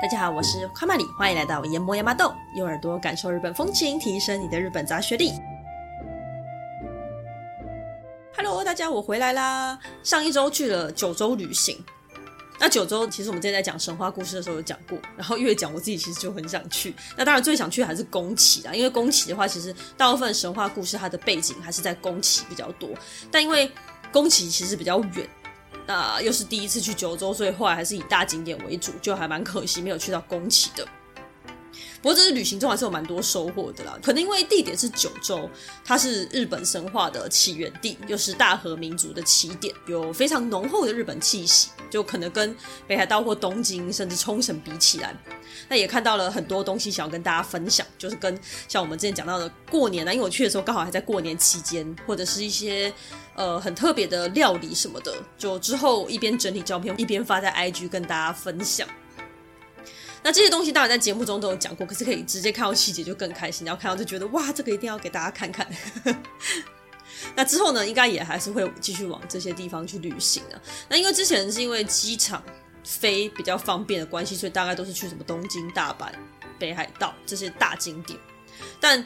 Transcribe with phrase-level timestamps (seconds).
[0.00, 5.34] 大家好，我是卡玛里，欢迎来到研磨亚麻豆，用耳朵感受日本风情，提升你的日本杂学力。
[8.34, 9.78] Hello，大家，我回来啦！
[10.02, 11.84] 上一周去了九州旅行。
[12.58, 16.94] 那九州其实我们之前在讲神话故事的时候有讲过，然后越讲我自己其实就很想去。
[17.14, 22.88] 那当然最想去还是宫崎啦，因为宫崎的话，其实大部分神话故事它的背景还是在宫崎比较多。
[23.30, 23.70] 但因为
[24.10, 25.28] 宫崎其实比较远。
[25.86, 30.86] 那又是第一次去九州，所以后来还是以大景点为主，就还蛮可惜没有去到宫崎的。
[32.02, 35.48] 不过这次旅行中还是有蛮多收获的啦，可能因为地点是九州，
[35.84, 42.54] 它是日本神话的起源地，又是大和民族的起点，有非常浓厚的日本气息，就可能跟
[42.88, 45.14] 北海道或东京甚至冲绳比起来，
[45.68, 52.92] 那也看到了很多东西想要跟大家分享，就是跟像我们之前讲到的过年呢，因为我去的时候刚好还在过年期间，或者是一些
[53.36, 58.88] 呃很特别的料理什么的，就之后一边整理照片一边发在 IG 跟大家分享。
[60.22, 63.66] 那这些东西当然在节目中都有讲过，可是可以直接看到细节就更开心。
[63.66, 65.66] 然后看到就觉得哇，这个一定要给大家看看。
[67.34, 70.60] 那之后呢，应该也还是会继续往这些地方去旅行的。
[70.88, 72.42] 那因为之前是因为机场
[72.84, 76.10] 飞比较方便的关系，所以大概都是去什么东京、大阪、
[76.58, 78.18] 北海道这些大景点。
[78.80, 79.04] 但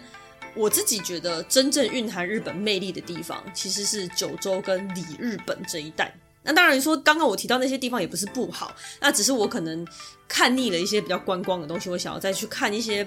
[0.54, 6.14] 我自己觉得真正蕴含日本魅力的地方，其实是九州跟里日本这一带。
[6.46, 9.86] 那当然说，刚刚我提到那些地方也不是不好，那只是我可能
[10.28, 13.06] 看腻了一些比较观光的东西，我想要再去看一些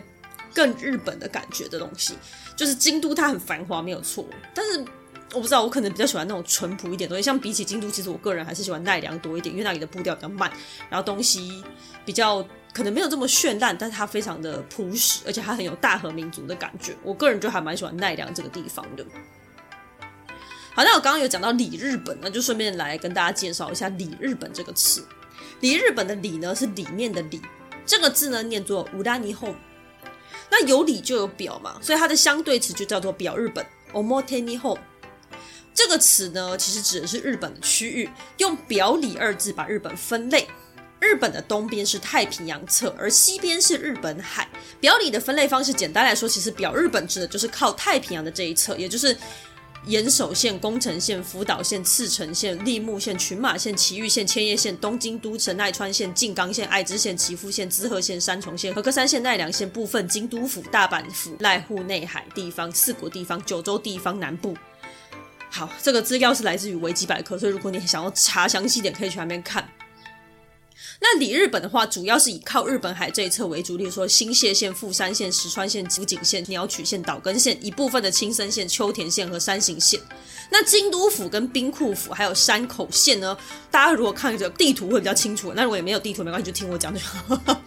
[0.53, 2.13] 更日本的感觉的东西。
[2.55, 4.83] 就是京都它很繁华没有错，但是
[5.33, 7.23] 我不知道我可能比较喜欢那种淳朴一点的东西。
[7.23, 10.51] 像比起京都，其实我个人还是喜欢奈良多一点，因为那里的步调比较慢，
[10.89, 11.63] 然后东西
[12.03, 16.93] 比较可能没有这么绚烂，但是它非常的朴实，而且它很有大和民族的感觉。
[17.03, 19.05] 我个人就还蛮喜欢奈良这个地方的。
[20.79, 25.05] 好，那我刚刚有讲到里日本，那就顺便来跟大家介绍一下里日本这个词。
[25.59, 27.41] 里日本的里呢是里面的里，
[27.85, 29.53] 这个字呢念作乌拉尼后。
[30.49, 33.65] 那有里就有表嘛，所以它的相对词就叫做表日本。
[33.91, 34.79] omoteni 后
[35.73, 40.47] 这个词呢，其实指的是日本的区域，用表里二字把日本分类。
[41.01, 44.47] 日本的东边是太平洋侧，而西边是日本海。
[44.79, 49.17] 表里的分类方式，简单来说，其实表日本指的就是靠太平洋的这一侧，也就是。
[49.89, 64.55] 岩手县、宫城县、福岛县、赤城县、立木县、群马县、埼玉县、千叶县、东京都、城奈川县、静冈县、爱知县、岐阜县、滋贺县、三重县、和歌山县、奈良县部分、京都府、大阪府、濑户内海地方、四国地方、九州地方南部。
[65.49, 69.67] 好，这个资料是来自于维基百科，所以如果你想要查详细点，可以去那边看。
[71.01, 79.99] 那里日本的话，主要是以靠日本海这一侧为主，例如说新潟县、富山县、石川县、福井县、鸟取县、岛根县一部分的青森县、秋田县和山形县。
[80.51, 83.37] 那京都府跟兵库府还有山口县呢，
[83.71, 85.53] 大家如果看着地图会比较清楚。
[85.55, 87.39] 那如果也没有地图没关系，就听我讲就好。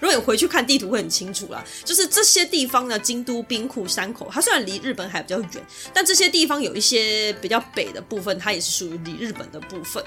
[0.00, 1.64] 如果你回去看地图会很清楚啦。
[1.84, 10.02] 就是这些地方呢，京都、兵库、山口，它虽然离日本海比较远，但这些地方有一些比较北的部分，它也是属于里日本的部分。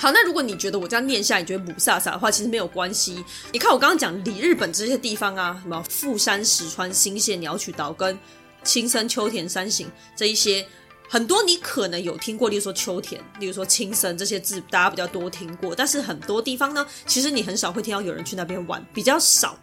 [0.00, 3.22] 好，那如果你觉得我这样念下，你觉得雾煞煞的话，其实没有关系。
[3.52, 8.18] 你看我刚刚讲离日本这些地方啊，什么富山、石川、新潟、鸟取、岛根、
[8.64, 10.66] 青森、秋田、山形这一些，
[11.06, 15.74] 很多你可能有听过，例如说秋田，例如说青森这些字，大家比较多听过。
[15.74, 19.54] 但是很多地方呢，其实你很少会听到有人去那边玩，比较少。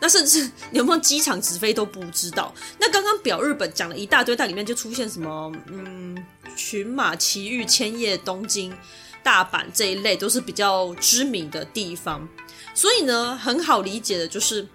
[0.00, 2.52] 那甚至你有没有机场直飞都不知道。
[2.80, 6.16] 那刚刚表日本讲了一大堆，但里面就出现什么，嗯，
[6.56, 8.76] 群马、埼玉、千叶、东京。
[9.22, 12.26] 大阪这一类都是比较知名的地方，
[12.74, 14.66] 所以呢，很好理解的就是，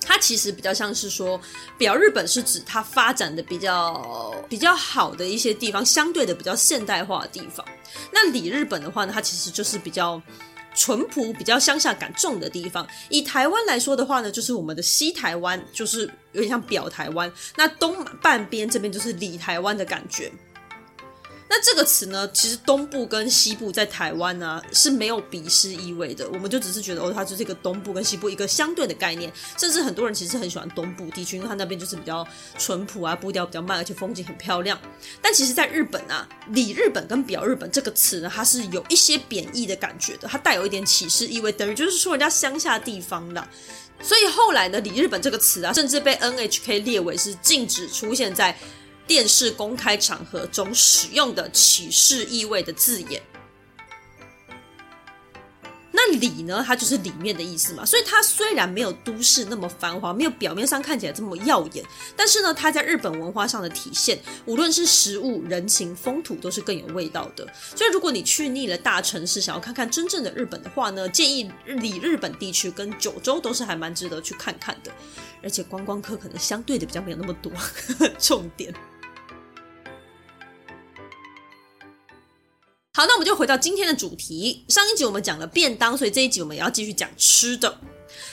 [0.00, 1.40] 它其实比较像是说，
[1.76, 7.64] 表日本是指它发展的比较比较好的一些地方，相对的比较现代化的地方。
[8.12, 10.20] 那里日本的话呢，它其实就是比较
[10.74, 12.86] 淳朴、比较乡下感重的地方。
[13.08, 16.02] 以台湾来说的话呢，就是我们的西台湾，就是
[16.32, 20.30] 有点像表台湾，那东半边这边就是里台湾的感觉。
[21.56, 29.32] 那这个词呢，其实东部跟西部在台湾呢、是没有鄙视意味的，我们就只是觉得哦，它就是一个东部跟西部一个相对的概念。
[29.56, 32.26] 甚至很多人其实很喜欢东部地区，因为它那边就是比较
[32.58, 34.76] 淳朴啊，步调比较慢，而且风景很漂亮。
[35.22, 43.46] 但其实，在日本啊，里日本跟表日本这个词呢，它是有一些贬义的感觉的，它带有一点歧视意味，等于就是说人家乡下地方的。
[44.02, 48.58] 所以后来呢，里日本这个词啊，甚至被 NHK 列为是禁止出现在。
[49.06, 53.22] 电视公开场合中使用的歧视意味的字眼。
[55.96, 57.84] 那里呢，它就是里面的意思嘛。
[57.84, 61.84] 所以它虽然没有都市那么繁华，没有表面上看起来这么耀眼，
[62.16, 67.46] 但是呢，它在日本文化上的体现，无论是食物、人情、风土，都是更有味道的。
[67.76, 74.90] 所以如果你去腻了大城市，想要看看真正的日本的话呢，建议里日本地区跟九州都是还蛮值得去看看的。
[75.42, 77.52] 而且观光客可能相对的比较没有那么多。
[78.18, 78.74] 重点。
[82.96, 84.64] 好，那我们就回到今天的主题。
[84.68, 87.76] 上一集我们讲了便当，所以这一集我们也要继续讲吃的。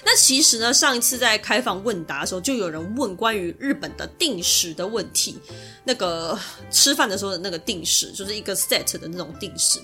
[0.03, 5.37] 那其实呢，上一次在开放问答的时候，就有人问关于日本的定时的问题。
[5.83, 6.37] 那个
[6.69, 9.79] 吃饭的时候的那个定时，就是一个 set 的那种定时。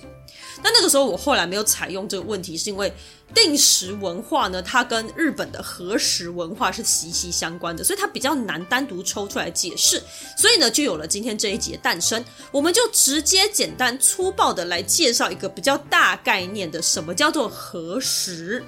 [0.62, 2.92] 那那个时候我后来没有采用这个问题，是因为
[3.34, 10.02] 定时文化呢，它跟日本的和食文化是息息相关的，所以它比较难单独抽出来解释。
[10.36, 12.24] 所以呢，就有了今天这一集的诞生。
[12.52, 18.64] 我们就直接简单粗暴的来介绍一个比较大概念的，什么叫做和食。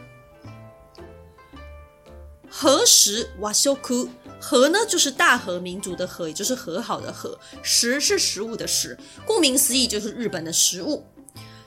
[2.51, 4.09] 和食哇修库
[4.41, 7.39] 和呢，就是大和民族的和，也就是和好的和。
[7.63, 11.07] 食是食物的食，顾名思义就是日本的食物。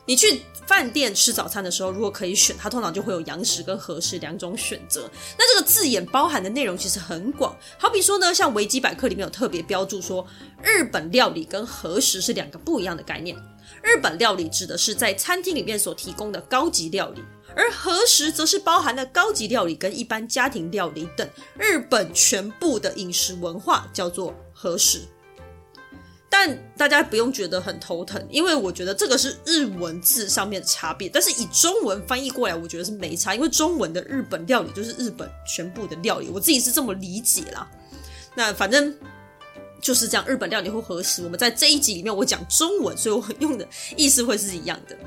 [0.06, 5.10] 你去饭店吃早餐的时候，如果可以选，它通常就会有洋食跟和食两种选择。
[5.38, 10.28] 那这个字眼包含的内容其实很广，好比说呢，像维基百科里面有特别标注说，
[10.62, 13.38] 日本料理跟和食是两个不一样的概念。
[13.82, 17.22] 日本料理指的是在餐厅里面所提供的高级料理。
[17.56, 21.28] 而和食则是包含了高级料理跟一般家庭料理等
[21.58, 25.02] 日本全部的饮食文化，叫做和食。
[26.30, 37.70] 但大家不用觉得很头疼，因为我觉得这个是日文字上面的差别，但是以中文翻译过来，我觉得是没差，因为中文的日本料理就是日本全部的料理，我自己是这么理解啦。
[38.34, 38.98] 那反正
[39.80, 44.98] 就是这样，日本料理或和食，我们在这一集里面我讲中文，所以我用的意思会是一样的。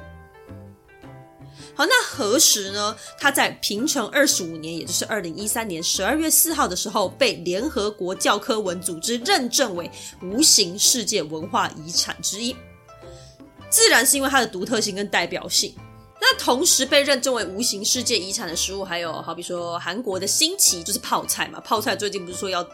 [1.76, 2.96] 好，那何时呢？
[3.18, 9.90] 它在平成二十五年，也就是二零一三年十二月四号的时候，被联合国教科文组织认证为
[10.22, 12.56] 无形世界文化遗产之一。
[13.68, 15.74] 自然是因为它的独特性跟代表性。
[16.18, 21.60] 那同时被认证为无形世界遗产的食物，还有好比说韩国的新奇，就是泡菜嘛。
[21.60, 22.66] 泡菜最近不是说要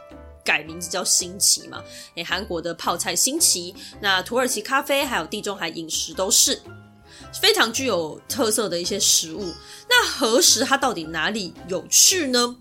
[0.44, 1.82] 改名字叫新奇嘛？
[2.14, 6.62] 诶，韩国的泡菜新奇，那土耳其咖啡，还有地中海饮食都是。
[7.40, 9.52] 非常具有特色的一些食物，
[9.88, 12.56] 那和食它到底哪里有趣呢？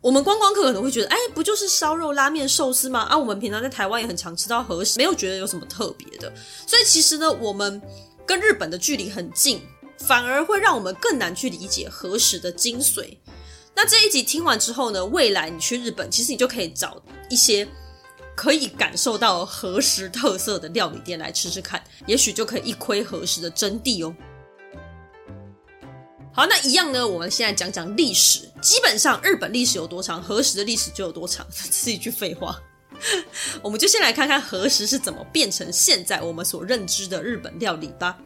[0.00, 3.00] 我们观光客可能会觉得，哎，不就是烧肉、拉面、寿司吗？
[3.02, 6.32] 啊，我们平常在台湾也很常吃到和食，没有觉得有什么特别的。
[6.66, 7.80] 所以其实呢，我们
[8.26, 9.60] 跟日本的距离很近，
[9.98, 13.16] 反而会让我们更难去理解和食的精髓。
[13.76, 17.68] 那这一集听完之后呢，未来你去日本，其实你就可以找一些。
[18.40, 24.16] 可以感受到和食特色的料理店来吃吃看，也许就可以一窥和食的真谛哦。
[26.32, 28.48] 好，那一样呢，我们现在讲讲历史。
[28.62, 32.58] 基本上日本历史有多长，和食的历史就有多长， 是一句废话。
[33.60, 38.16] 我们就先来看看和食是怎么变成现在我们所认知的日本料理吧。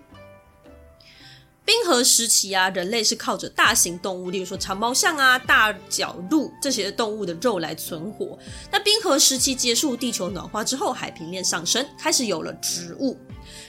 [1.65, 8.39] 冰河时期啊，人类是靠着大型动物，例如说长毛象啊、大角鹿这些动物的肉来存活。
[8.71, 13.17] 那冰河时期结束，地球暖化之后，海平面上升，开始有了植物，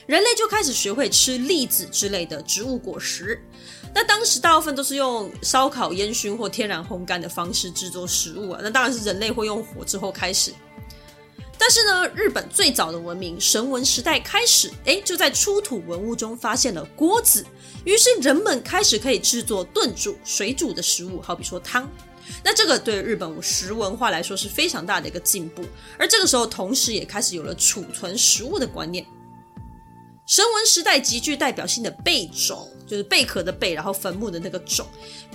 [0.06, 3.42] 人类就开始学会吃栗子之类的植物果实。
[3.94, 8.60] 那当时大部分都是用烧烤、烟熏或天然烘干的方式制作食物啊。
[8.62, 10.52] 那当然是人类会用火之后开始。
[11.58, 17.46] 但是呢，日本最早的文明神文时代开始，诶，就在出土文物中发现了锅子。
[17.86, 21.88] 于是人们开始可以制作炖煮、水煮的食物，好比说汤。
[22.44, 25.64] 那这个对日本食文化来说是非常大的一个进步。
[25.96, 29.06] 而这个时候，同时也开始有了储存食物的观念。
[30.26, 34.84] 绳文时代极具代表性的贝种，就是贝壳的贝，然后坟墓的那个种。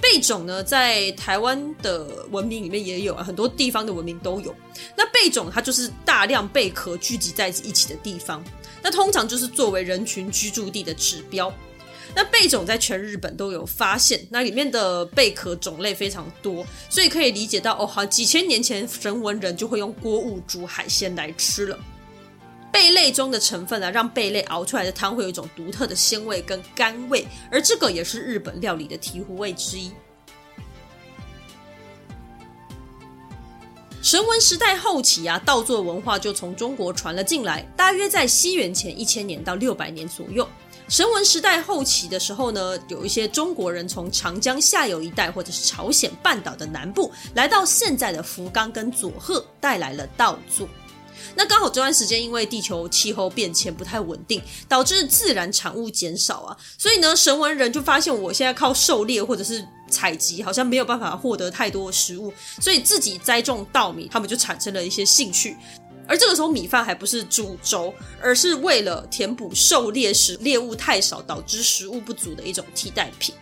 [0.01, 4.53] 贝种呢，在台湾的文明里面也有啊，很多地方的文明都有。
[4.98, 8.43] 那贝种它就是大量贝壳聚集在一起的地方，
[8.84, 11.50] 那通常就是作为人群居住地的指标。
[12.13, 21.80] 那贝种在全日本都有发现，那里面的贝壳种类非常多，所以可以理解到哦，好几千年前神文人就会用锅物煮海鲜来吃了。
[22.72, 29.91] 贝类中的成分啊，让贝类熬出来的汤会有一种独特的鲜味跟甘味，而这个也是日本料理的醍醐味之一。
[34.01, 40.48] 神文时代后期啊，稻作文化就从中国传了进来，大约在西元前一千年到六百年左右。
[40.91, 50.67] 神文时代后期的时候呢，有一些中国人从长江下游一带，或者是朝鲜半岛的南部，来到现在的福冈跟佐贺，带来了稻作。
[51.33, 65.55] 那刚好这段时间因为地球气候变迁不太稳定，导致自然产物减少啊，所以呢，神文人就发现我现在靠狩猎或者是采集好像没有办法获得太多食物，所以自己栽种稻米，他们就产生了一些兴趣。
[66.08, 73.34] 而这个时候，米饭还不是主轴，而是为了填补狩猎时猎物太少导致食物不足的一种替代品。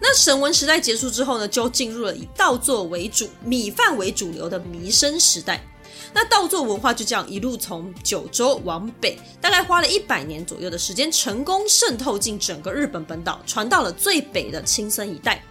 [0.00, 5.64] 那神文时代结束之后呢，就进入了以稻作为主、米饭为主流的弥生时代。
[6.12, 15.42] 那稻作文化就这样一路从九州往北，大概花了一百年左右的时间，成功渗透进整个日本本岛，传到了最北的青森一带。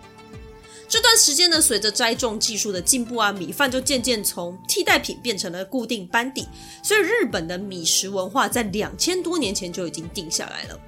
[0.89, 6.49] 这段时间呢，随着栽种技术的进步啊，米饭就渐渐从替代品变成了固定班底，
[6.83, 10.81] 所以日本的米食文化在两千多年前就已经定下来了。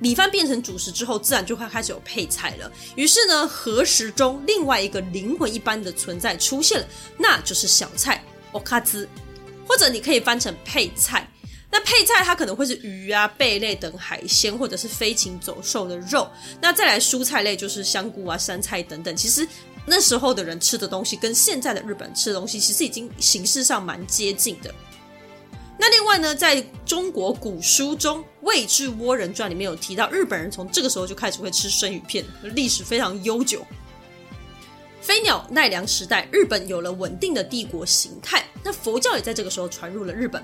[0.00, 2.72] 米饭变成主食之后，自然就会开始有配菜了。
[2.96, 6.86] 于是呢，和食中另外一个灵魂一般的存在出现了，
[7.18, 9.06] 那就是小菜おかず，
[9.68, 11.30] 或者你可以翻成配菜。
[11.75, 16.25] 那配菜它可能会是鱼啊、贝类等海鲜，或者是飞禽走兽的肉。
[16.61, 19.13] 那再来蔬菜类就是香菇啊、山菜等等。
[19.13, 19.45] 其实
[19.85, 24.73] 那时候的人吃的东西跟现在的日本吃的东西其实已经形式上蛮接近的。
[25.77, 33.67] 那另外呢，在中国古书中《魏志倭人传》里面有提到，日本人从这个时候就开始会吃生鱼片，历史非常悠久。
[35.01, 40.41] 飞鸟奈良时代，日本有了稳定的帝国形态，那佛教也在这个时候传入了日本。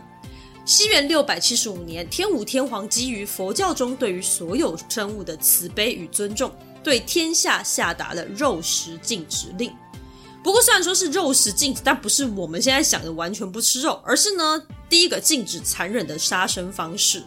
[0.71, 6.49] 西元六百七十五年，天武天皇基于佛教中对于所有生物的慈悲与尊重，
[6.81, 9.69] 对天下下达了肉食禁止令。
[10.41, 17.21] 不过，虽然说是肉食禁止，但不是我们现在想的完全不吃肉，而是呢，第一个禁止残忍的杀生方式。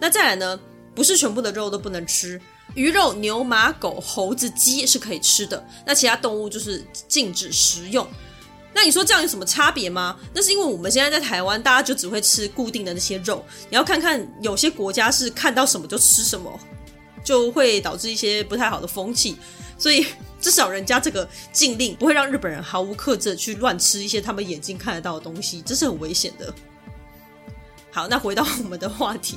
[0.00, 0.58] 那再来呢，
[0.92, 2.40] 不是全部的肉都不能吃，
[2.74, 8.04] 鱼肉、牛、马、狗、猴子、鸡是可以吃的，那其他动物就是禁止食用。
[8.78, 10.16] 那你说这样有什么差别吗？
[10.32, 13.44] 那是因为我们现在在台湾，大家就只会吃固定的那些肉。
[13.68, 16.60] 你要看看有些国家是看到什么就吃什么，
[17.24, 19.36] 就会导致一些不太好的风气。
[19.76, 20.06] 所以
[20.40, 26.54] 至少人家这个禁令不会让日本人毫无克制去乱吃一些他们眼睛看得到的东西，这是很危险的。
[27.90, 29.36] 好，那回到我们的话题。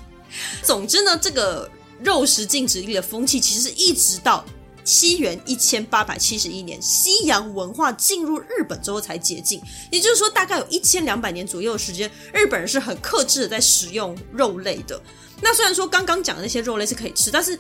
[0.62, 1.68] 总之呢，这个
[2.04, 4.46] 肉食禁止令的风气其实一直到。
[4.92, 15.02] 西元一千八百七十一年，西洋文化进入日本之后才解禁，也就是说，大概有一千两百年左右的时间，日本人是很克制的在食用肉类的。
[15.42, 17.58] 那虽然说刚刚讲的那些肉类是可以吃，但是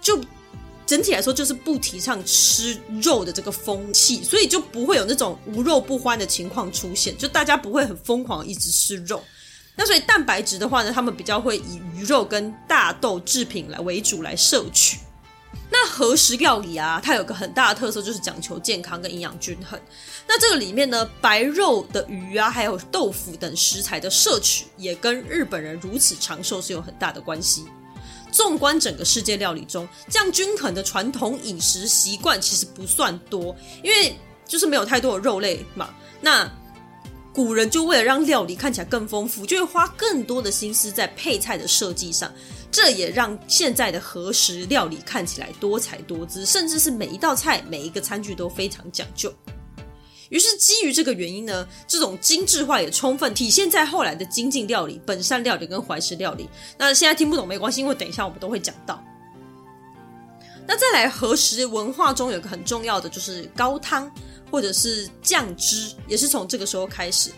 [0.00, 0.20] 就
[0.84, 9.22] 整体来说，就是不提倡吃肉的这个风气，所以就不会有那种无肉不欢的情况出现，就大家不会很疯狂一直吃肉。
[9.76, 14.98] 那所以蛋白质的话呢，他们比较会以鱼肉跟大豆制品来为主来摄取。
[15.70, 19.78] 那和食料理啊，它有个很大的特色，就是讲求健康跟营养均衡。
[20.26, 27.66] 那这个里面呢，白肉的鱼啊，还有豆腐等食材的摄取，也跟日本人如此长寿是有很大的关系。
[28.30, 35.90] 纵观整个世界料理中，这样均衡的传统饮食习惯其实不算多，因为就是没有太多的肉类嘛。
[36.20, 36.50] 那
[37.32, 42.32] 古人就为了让料理看起来更丰富，就会花更多的心思在配菜的设计上。
[42.70, 49.32] 这也让现在的和食料理看起来多彩多姿，甚至是每一道菜、每一个餐具都非常讲究。
[50.28, 56.46] 于是基于这个原因呢，这种精致化也充分体现在后来的精进料理、本善料理跟怀石料理。
[56.76, 59.02] 那现在听不懂没关系，因为等一下我们都会讲到。
[60.66, 64.10] 那再来和食文化中有个很重要的就是高汤
[64.50, 67.30] 或者是酱汁，也是从这个时候开始。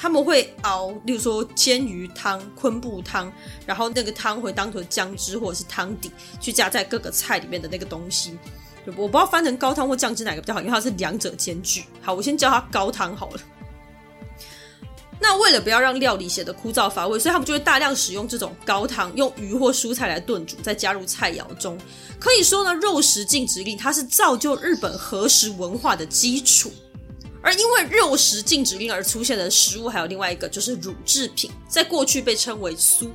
[0.00, 3.32] 他们会熬，例如说煎鱼汤、昆布汤，
[3.66, 8.38] 然后那个汤会当成姜汁或者是汤底，去加在各个菜里面的那个东西。
[8.86, 11.84] 我不知道翻成高汤或酱汁哪个比较好，因为它是两者兼具。
[12.00, 13.40] 好，我先叫它高汤好了。
[15.20, 21.76] 那为了不要让料理显得枯燥乏味，所以他们就会大量使用这种高汤，用鱼或蔬菜来炖煮，再加入菜肴中。
[22.20, 26.72] 可以说呢，肉食禁止令它是造就日本和食文化的基础。
[27.48, 33.08] 而因为肉食禁止令而出现的食物，还有另外一个就是乳制品，在过去被称为酥。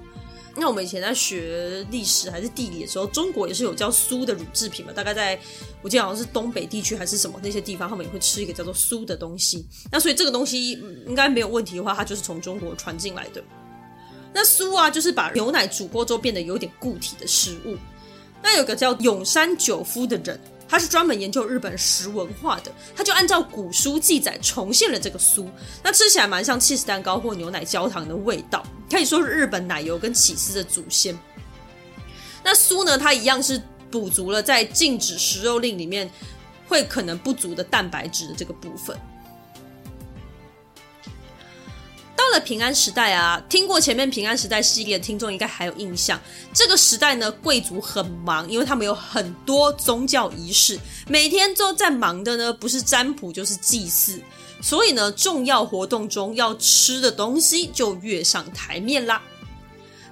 [0.56, 4.92] 那我们以前在学历史还是地理的时候，中国也是有叫酥的乳制品嘛？
[4.92, 5.40] 大概在
[5.84, 9.68] 我记得好像是东北地区还是什么那些地方，他们也会吃一个叫做酥的东西。
[9.92, 10.72] 那所以这个东西
[11.06, 13.44] 应该没有问题的话，它就是从中国传进来的。
[14.34, 17.78] 那酥啊，就是把牛奶煮过之后变得有点固体的食物。
[18.42, 20.40] 那有个叫永山久夫的人。
[20.74, 25.48] 他是专门研究日本食文化的，他就按照古书记载重现了这个酥，
[25.84, 31.15] 那吃起来蛮像 cheese 蛋糕或牛奶焦糖的味道，可以说是日本奶油跟起司的祖先。
[32.44, 33.62] 那酥呢，它一样是
[33.92, 36.10] 补足了在禁止食肉令里面
[36.68, 38.98] 会可能不足的蛋白质的这个部分。
[42.24, 46.18] 到了平安时代啊，听过前面平安时代系列的听众应该还有印象。
[46.53, 54.22] 这个时代呢，贵族很忙，因为他们有很多宗教仪式，每天都在忙的呢，不是占卜就是祭祀。
[54.62, 59.22] 所以呢，重要活动中要吃的东西就跃上台面啦。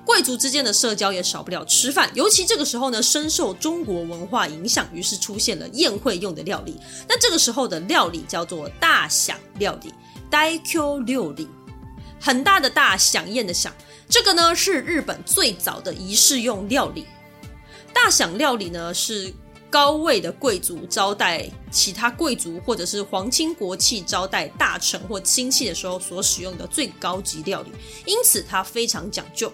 [0.03, 6.75] 贵族之间的社交也少不了吃饭，尤其这个时候呢，深受中国文化影响，于是出现了宴会用的料理。
[7.07, 9.93] 那这个时候的料理叫做大饗料理
[10.29, 11.47] （Daikyo 料理），
[12.21, 13.73] 很大的大，响宴的响。
[14.07, 17.07] 这个呢是日本最早的仪式用料理。
[17.93, 19.33] 大饗料理呢是
[19.69, 27.71] 高位的贵族招待其他贵族，或者是皇亲国戚招待大臣或亲戚的时候所使用的最高级料理，
[28.05, 29.51] 因此它非常讲究。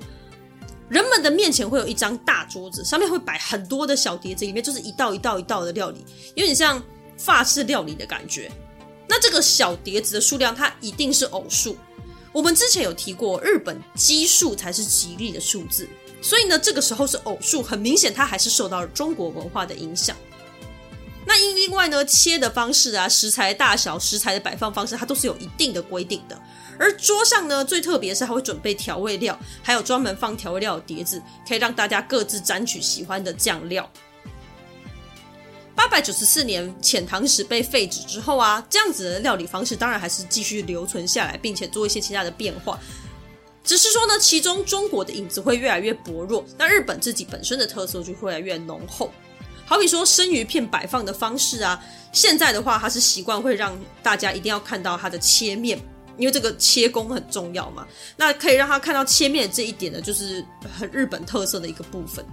[0.90, 6.04] 人们的面前会有一张大桌子，上面会摆很多的小碟子，里面就是一道一道一道的料理，
[6.36, 6.82] 有点像
[7.18, 8.52] 法式料理的感觉。
[9.08, 11.78] 那这个小碟子的数量，它一定是偶数。
[12.38, 15.90] 我们之前有提过，日本奇数才是吉利的数字，
[16.22, 20.16] 所以呢，这个时候是偶数，很明显它还是受到了中国文化的影响。
[21.26, 26.40] 那因另外呢，切的方式啊，食材大小、食材的摆放方式，它都是有一定的规定的。
[26.78, 33.92] 而桌上呢，最特别是还会准备调味料，还有专门放调味料的碟子，可以让大家各自沾取喜欢的酱料。
[35.78, 42.80] 八百九十四年遣唐使被废止之后啊，这样子的料理方式当然还是继续留存下来，并且做一些其他的变化。
[43.64, 49.12] 只是说呢，其中中国的影子会越来越薄弱，那日本自己本身的特色就会越来越浓厚。
[49.68, 51.80] 好比说生鱼片摆放的方式啊，
[52.12, 55.80] 现在的话，它是习惯会让大家一定要看到它的切面。
[56.18, 60.44] 因为这个切工很重要嘛，那可以让他看到切面这一点呢，就是
[60.76, 62.26] 很日本特色的一个部分。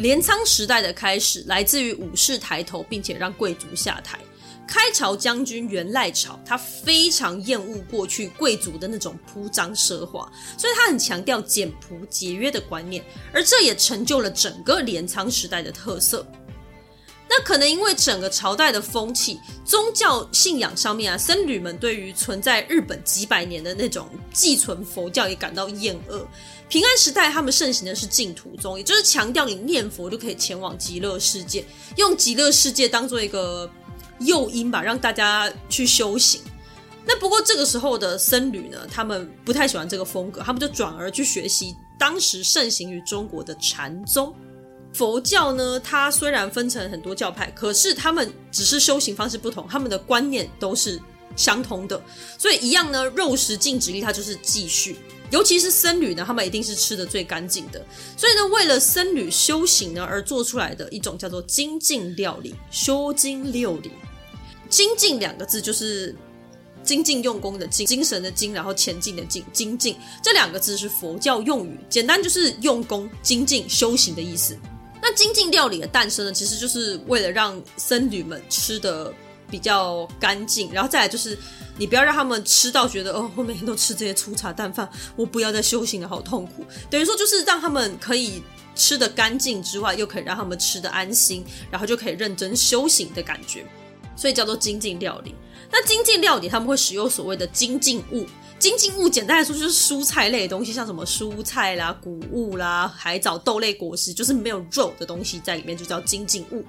[0.00, 4.18] 镰仓时代的开始，来自于武士抬头，并且让贵族下台。
[4.66, 16.26] 开朝将军源赖朝，他非常厌恶过去贵族的那种铺张奢华，所以他很强调简朴节约的观念，而这也成就了整个镰仓时代的特色。
[17.28, 26.26] 那可能因为整个朝代的风气、宗教信仰上面啊，僧侣们对于存在日本几百年的那种寄存佛教也感到厌恶。
[26.70, 31.64] 平安时代他们盛行的是净土宗，也就是强调你念佛就可以前往极乐世界，
[31.96, 33.68] 用极乐世界当做一个
[34.20, 36.40] 诱因吧，让大家去修行。
[37.04, 44.32] 那不过这个时候的僧侣呢，他们不太喜欢这个风格，他们就转而去学习当时盛行于中国的禅宗。
[44.92, 51.00] 佛教呢，它虽然分成很多教派，可是他们只是修行方式不同，他们的观念都是
[51.34, 52.00] 相通的，
[52.38, 54.96] 所以一样呢，肉食禁止令它就是继续。
[55.30, 57.84] 尤其是僧侣呢，他们一定是吃的最干净的，
[58.16, 63.90] 所以呢，为了僧侣修行呢而做出来的一种叫做精进料理，修精料理。
[64.68, 66.14] 精进两个字就是
[66.82, 74.56] 精进用功的精，精神的精，然后前进的进，精进这两个字是佛教用语，简单就是用功、精进、修行的意思。
[75.02, 79.12] 那精进料理的诞生呢，其实就是为了让僧侣们吃的
[79.50, 81.36] 比较干净，然后再来就是
[81.76, 86.64] 你不要让他们吃到觉得哦，我每天都吃这些粗茶淡饭，我不要再修行了，好痛苦。
[86.88, 88.42] 等于说就是让他们可以
[88.74, 93.66] 吃得干净之外，又可以让他们吃得安心，然后就可以认真修行的感觉，
[94.16, 95.34] 所以叫做精进料理。
[95.72, 98.26] 那精进料理他们会使用所谓的精进物。
[98.58, 106.62] 精进物简单来说就是蔬菜类的东西，像什么蔬菜啦、谷物啦、海藻、豆类果实，就是没有肉的东西在里面，就叫精进物。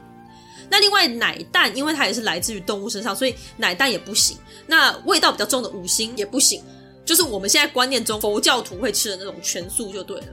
[0.71, 4.37] 那另外奶蛋，因为它也是来自于动物身上，所以奶蛋也不行。
[4.65, 6.63] 那味道比较重的五辛也不行，
[7.03, 10.27] 就是我们现在观念中佛教徒会吃的那种全素就对了。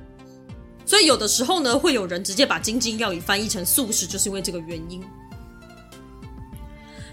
[0.87, 5.03] 所以有的时候呢，会有人直接把精进料理翻译成素食，就是因为这个原因。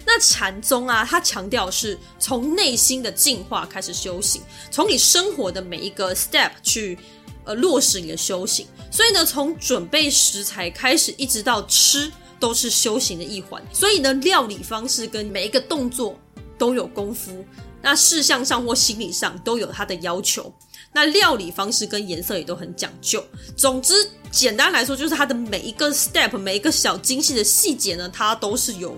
[0.05, 6.95] 那禅宗啊，它强调是从内心的净化开始修行，从你生活的每一个 step 去
[7.43, 8.67] 呃落实你的修行。
[8.91, 12.11] 所以呢，从准备食材开始，一直到吃，
[12.45, 13.59] 都是修行的一环。
[13.73, 16.15] 所以呢，料理方式跟每一个动作
[16.59, 17.43] 都有功夫，
[17.81, 20.53] 那事项上或心理上都有它的要求。
[20.93, 23.23] 那料理方式跟颜色也都很讲究。
[23.57, 23.93] 总之，
[24.29, 28.95] 简单来说，就是它的每一个 step，每一个小精细的细节呢，它都是有。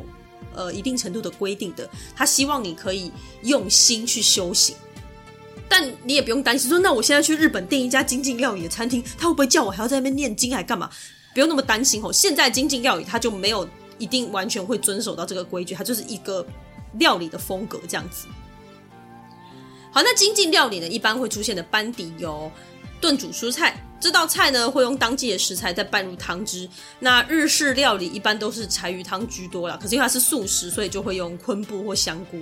[0.54, 3.12] 呃，一定程度的规定的，他希望你可以
[3.44, 4.76] 用心去修行，
[5.70, 10.90] 但你也不用担心说，那我现在去日本订一家精进料理的餐厅，他会不会叫我还要在那边念经还干嘛？
[11.38, 12.12] 不用那么担心哦。
[12.12, 13.70] 现在精进料理它就没有
[14.00, 16.44] 一定完全会遵守到这个规矩，它就是一个
[16.94, 18.26] 料理的风格这样子。
[19.92, 22.52] 好，那精进料理呢，一般会出现的班底有
[23.00, 23.80] 炖煮蔬菜。
[24.00, 26.68] 这道菜呢，会用当季的食材再拌入汤汁。
[26.98, 32.40] 那日式料理一般都是柴鱼汤居多啦，可是因为它是素食，所以就会用昆布或香菇。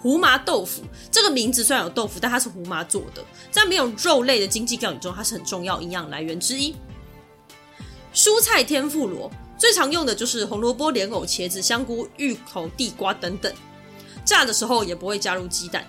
[0.00, 6.74] 胡麻豆腐这个名字虽然有豆腐，但它是胡麻做的，在没有肉类的经济料理中，它是很重要营养来源之一。
[8.14, 13.52] 蔬菜天妇罗最常用的就是红萝卜、莲藕、茄子、香菇、芋头、地瓜等等，
[14.24, 15.84] 炸的时候也不会加入鸡蛋。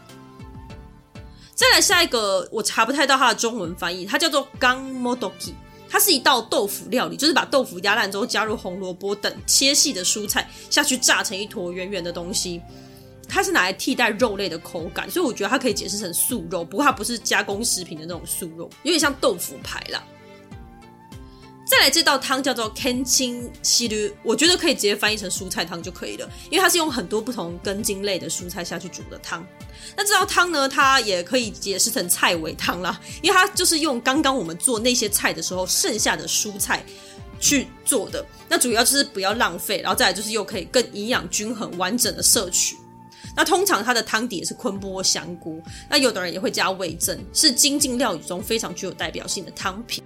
[1.53, 5.53] 再来下一个，我查不太到它的中文翻译，它叫做 gang modoki，
[5.87, 12.61] 它是一道豆腐料理，就是把豆腐压烂之后加入红萝卜等切细的蔬菜下去炸成一坨圆圆的东西，
[13.27, 20.03] 它是拿来替代肉类的口感，所以我觉得它可以解释成素肉，不过它不是加工食品的那种素肉，有点像豆腐排啦。
[21.65, 29.45] 再来这道汤叫做 Kenchin Shiru，我觉得可以直接翻译成蔬菜汤就可以了，因为它是用很多不同根茎类的蔬菜下去煮的汤。
[29.97, 36.85] 那这道汤呢，它也可以解释成菜尾汤啦，因为它就是用刚刚我们做那些菜的时候剩下的蔬菜
[37.39, 38.23] 去做的。
[38.47, 42.77] 那主要就是不要浪费，然后再来就是又可以更营养均衡、完整的摄取。
[43.35, 50.03] 那通常它的汤底也是昆布香菇，那有的人也会加味噌，是精进料理中非常具有代表性的汤品。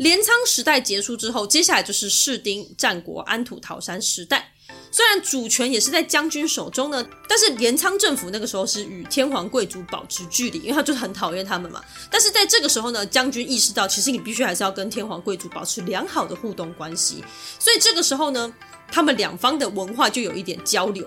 [0.00, 4.50] 镰仓时代结束之后，接下来就是室町战国安土桃山时代。
[4.90, 11.84] 虽然主权也是在将军手中呢，但是镰仓政府那个时候是与天皇贵族保持距离，因为他就很讨厌他们嘛。
[12.10, 17.22] 但是在这个时候呢，将军意识到，其实你必须还是要跟天皇贵族保持良好的互动关系。
[17.58, 18.50] 所以这个时候呢，
[18.90, 21.06] 他们两方的文化就有一点交流。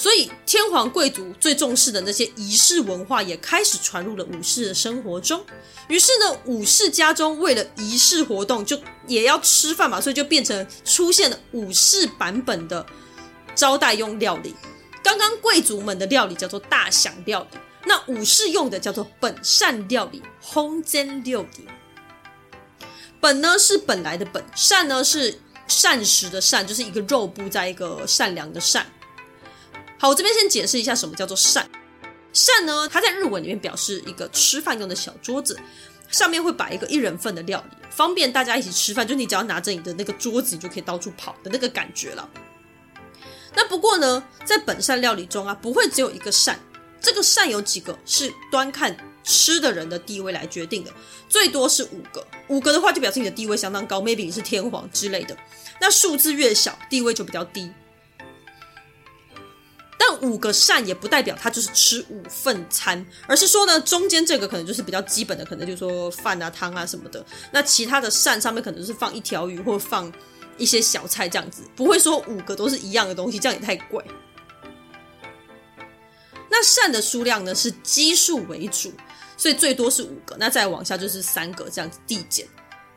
[0.00, 5.44] 所以，天皇贵族最重视的那些仪式文化也开始传入了武士的生活中。
[5.88, 12.86] 于是呢，武士家中为了仪式活动，就也要吃饭嘛，所以就变成出现了武士版本的
[13.54, 14.56] 招待用料理。
[15.04, 21.68] 刚刚贵族们的料理叫做大享料理，那武士用的叫做本善料理，烘煎料理。
[23.20, 28.90] 本呢是本来的本，善呢是膳食的膳，就是一个肉部在一个善良的善。
[30.00, 31.68] 好，我这边先解释一下什么叫做膳。
[32.32, 35.60] 膳呢，它在日文里面表示一个吃饭用的小桌子，
[36.10, 39.06] 上面会摆一个一人份的料理，方便大家一起吃饭。
[39.06, 42.26] 就你只要拿着你的那个桌子，你就可以到处跑的那个感觉了。
[43.54, 46.56] 那不过呢，在本膳料理中啊，不会只有一个膳，
[46.98, 50.90] 这个膳有几个是端看吃的人的地位来决定的，
[51.28, 52.26] 最多是五个。
[52.48, 55.36] 五个的话，就表示你的地位相当高，maybe 你是天皇之类的。
[55.78, 57.70] 那数字越小，地位就比较低。
[60.02, 67.22] 但五个扇也不代表他就是吃五份餐，而是说呢，中间这个可能就是比较基本的，可能就是说饭啊、汤啊什么的。
[67.52, 70.10] 那其他的扇上面可能就是放一条鱼或放
[70.56, 74.02] 一些小菜这样子，不会说五个都是一样的东西，这样也太贵。
[76.48, 78.90] 那扇的数量呢是奇数为主，
[79.36, 82.48] 所以最多是五个，那再往下就是三个这样子递减。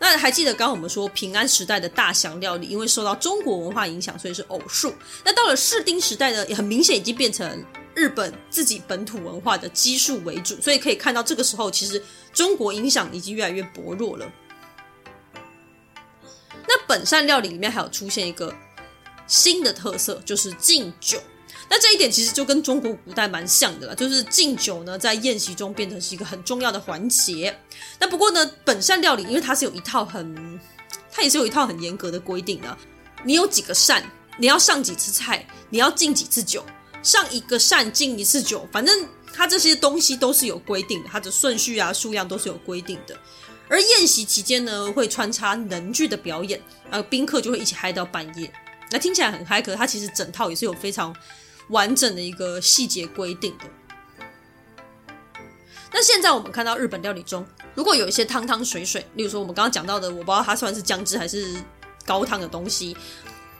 [0.05, 4.93] 那还记得刚刚我们说平安时代的大享料理，因为受到中国文化影响，所以是偶数。
[5.23, 14.29] 那到了室町时代呢，也很明显已经变成日本自己本土文化的基数为主，所以可以看到这个时候其实中国影响已经越来越薄弱了。
[16.67, 18.53] 那本善料理里面还有出现一个
[19.25, 21.17] 新的特色，就是敬酒。
[21.73, 27.57] 那这一点其实就跟中国古代蛮像的了，就是敬酒呢，在宴席中变成是一个很重要的环节。
[27.97, 30.59] 那不过呢，本膳料理因为它是有一套很，
[31.11, 32.77] 它也是有一套很严格的规定的。
[33.23, 34.03] 你有几个膳，
[34.37, 36.63] 你要上几次菜，你要敬几次酒，
[37.01, 43.17] 上一个膳敬一次酒，反正它这些东西都是有规定的，它的顺序啊、数量都是有规定的。
[43.67, 48.53] 而宴席期间呢，会穿插能剧的表演，呃，宾客就会一起嗨到半夜。
[48.91, 51.11] 那听起来很嗨，可是它其实整套也是有非常。
[51.69, 53.65] 完整的一个细节规定的。
[55.91, 57.45] 那现在我们看到日本料理中，
[57.75, 61.55] 如果有一些汤汤水水，例如说我们刚刚讲到的，我不知道它算是姜汁还是
[62.05, 62.97] 高汤的东西，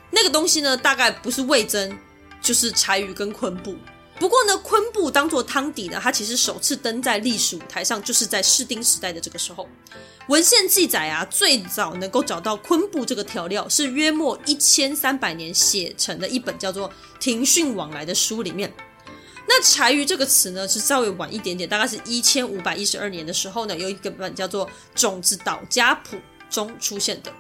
[0.10, 1.96] 那个东西呢，大概不是味增，
[2.42, 3.76] 就是柴鱼跟昆布。
[4.20, 9.68] 不过呢，昆布当做汤底呢，它其实首次登在历史舞台上，就是在室町时代的这个时候。
[10.28, 16.88] 文献记载啊，最早能够找到昆布这个调料，是约莫一千三百年写成的一本叫做
[17.20, 18.72] 《庭训往来》的书里面。
[19.46, 26.16] 那柴鱼这个词呢，是稍微晚一点点，大概是一千五百一十二年的时候呢，有一个本叫做《种子岛家谱》
[26.50, 27.34] 中出现的，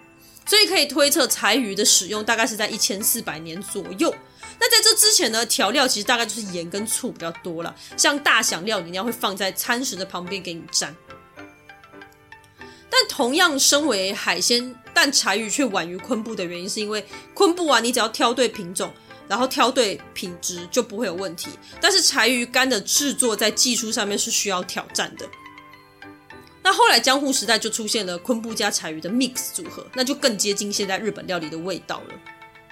[0.45, 4.13] 所以可以推测柴鱼的使用大概是在一千四百年左右。
[4.59, 10.93] 那在这之前呢，调料其实大概就是盐跟醋比较多了，像大享料理一样会放在餐食的旁边给你蘸。
[12.89, 18.93] 但同样身为海鲜，但柴鱼却晚于昆布的原因，是因为昆布啊，你只要挑对品种，
[19.27, 21.49] 然后挑对品质，就不会有问题。
[21.81, 25.27] 但是柴鱼干的制作在技术上面是需要挑战的。
[26.61, 32.13] 那后来江户时代就出现了昆布加柴鱼的 mix 组合，那就更接近现在日本料理的味道了。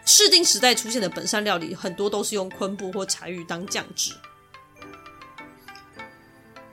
[0.06, 4.14] 室町时代出现的本山料理，很多都是用昆布或柴鱼当酱汁。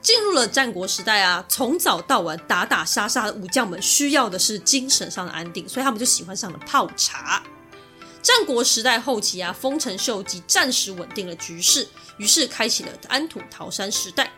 [0.01, 7.43] 进入了战国时代啊，从早到晚打打杀杀的武将们需要的是精神上的安定，所以他们就喜欢上了泡茶。
[8.21, 11.87] 战国时代后期啊，丰臣秀吉暂时稳定了局势，
[12.17, 14.31] 于是开启了安土桃山时代。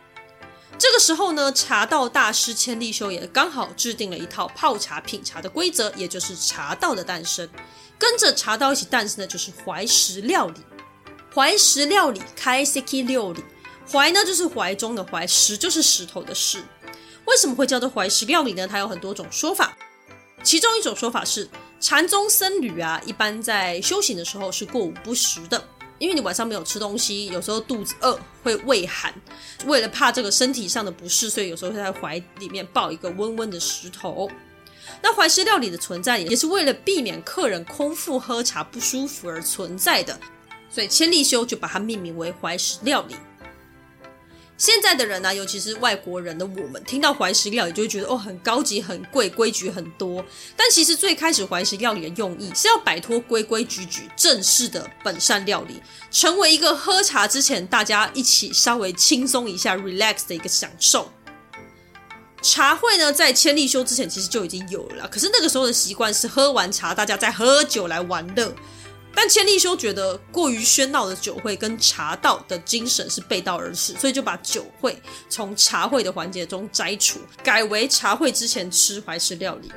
[0.77, 7.47] 这个时候呢，茶道大师千利休也刚好制定了一套泡茶品茶的规则，也就是茶道的诞生。
[8.01, 10.59] 跟着茶道一起诞生的就是怀石料理。
[11.31, 13.43] 怀石料理，开石料理。
[13.91, 16.63] 怀呢就是怀中的怀，石就是石头的石。
[17.25, 18.67] 为什么会叫做怀石料理呢？
[18.67, 19.77] 它有很多种说法。
[20.41, 21.47] 其中一种说法是，
[21.79, 25.63] 禅宗僧侣啊，一般在修行的时候是过午不食的，
[25.99, 29.13] 因为你晚上没有吃东西，有时候肚子饿会胃寒，
[29.67, 34.27] 为了怕这个身体上的不适，所以有时候会在怀里面抱一个温温的石头。
[35.01, 40.19] 那怀石料理的存在也是为了避免客人空腹喝茶不舒服而存在的，
[40.69, 43.15] 所以千利休就把它命名为怀石料理。
[44.57, 50.23] 现在的人呢、尤其是外国人的我们，听到怀石料理就会觉得哦，很高级、很贵、规矩很多。
[50.55, 61.11] 但其实最开始怀石料理的用意是要摆脱规规矩矩、正式的本善料理，成为一个喝茶之前大家一起稍微轻松一下、relax 的一个享受。
[62.41, 68.51] 茶会呢，在千利休之前其实就已经有了，可是那个时候的习惯是喝完茶，大家再喝酒来玩乐。
[69.13, 74.99] 但千利休觉得过于喧闹的酒会跟茶道的精神是背道而驰，所以就把酒会
[75.29, 79.71] 从茶会的环节中摘除，改为茶会之前吃怀石料理。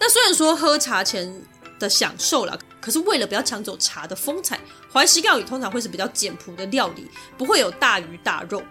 [0.00, 1.32] 那虽然说喝茶前
[1.78, 4.58] 的享受啦，可是为了不要抢走茶的风采，
[4.90, 8.62] 怀石料理通常会是比较简朴的料理，不会有大鱼大肉。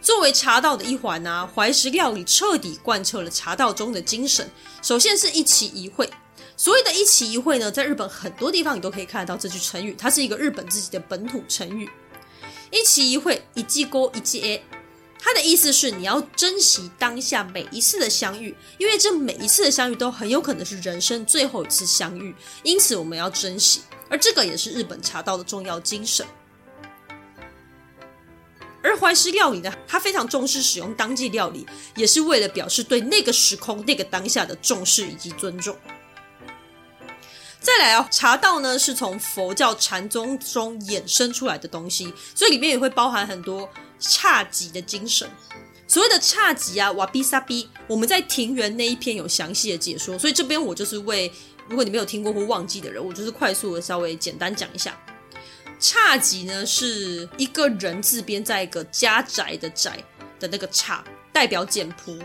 [0.00, 4.48] 作为茶道的一环啊，怀石料理彻底贯彻了茶道中的精神。
[4.82, 6.08] 首先是一期一会。
[6.56, 11.88] 所谓的一期一会呢，在日本很多地方你都可以看得到这句成语，它是一个日本自己的本土成语。
[12.70, 14.64] 一期一会，一季锅一季 A，
[15.20, 23.82] 它的意思是你要珍惜当下每一次的相遇，因为这每一次的相遇都很有可能是人生最后一次相遇，因此我们要珍惜。
[24.08, 26.26] 而这个也是日本茶道的重要精神。
[28.82, 35.76] 而怀石料理呢，它非常重视使用当季料理，也是为了表示对那个时空、那个当下的重视以及尊重。
[37.60, 43.68] 再来啊，茶道呢是从佛教禅宗中衍生出来的东西，所以里面也会包含很多
[44.00, 45.28] 侘寂的精神。
[45.88, 51.30] 所谓的侘寂啊，瓦比萨比，我们在庭园那一篇有详细的解说，所以这边我就是为
[51.68, 54.96] 如果你没有听过或忘记的人，我就是快速的稍微简单讲一下。
[55.80, 60.02] 侘寂呢是一个人字边在一个家宅的宅
[60.40, 61.00] 的那个侘，
[61.32, 62.18] 代表简朴；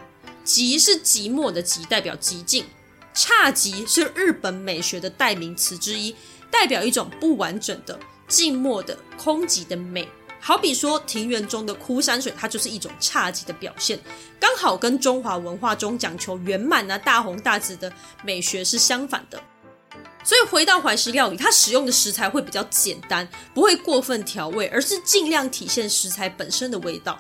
[0.44, 2.66] 寂是寂寞的寂，代表寂静。
[3.14, 6.16] 侘寂是日本美学的代名词之一，
[6.50, 10.08] 代表一种不完整的、静默的、空寂的美。
[10.40, 14.00] 好比说庭园中的枯山水，它就是一种侘寂的表现，
[14.40, 17.94] 刚好跟中华文化中讲求圆满啊、大红大紫的
[18.26, 19.42] 美学是相反的。
[20.24, 27.20] 所以回到怀石料理，它使用的食材会比较简单，不会过分调味，而是尽量体现食材本身的味道。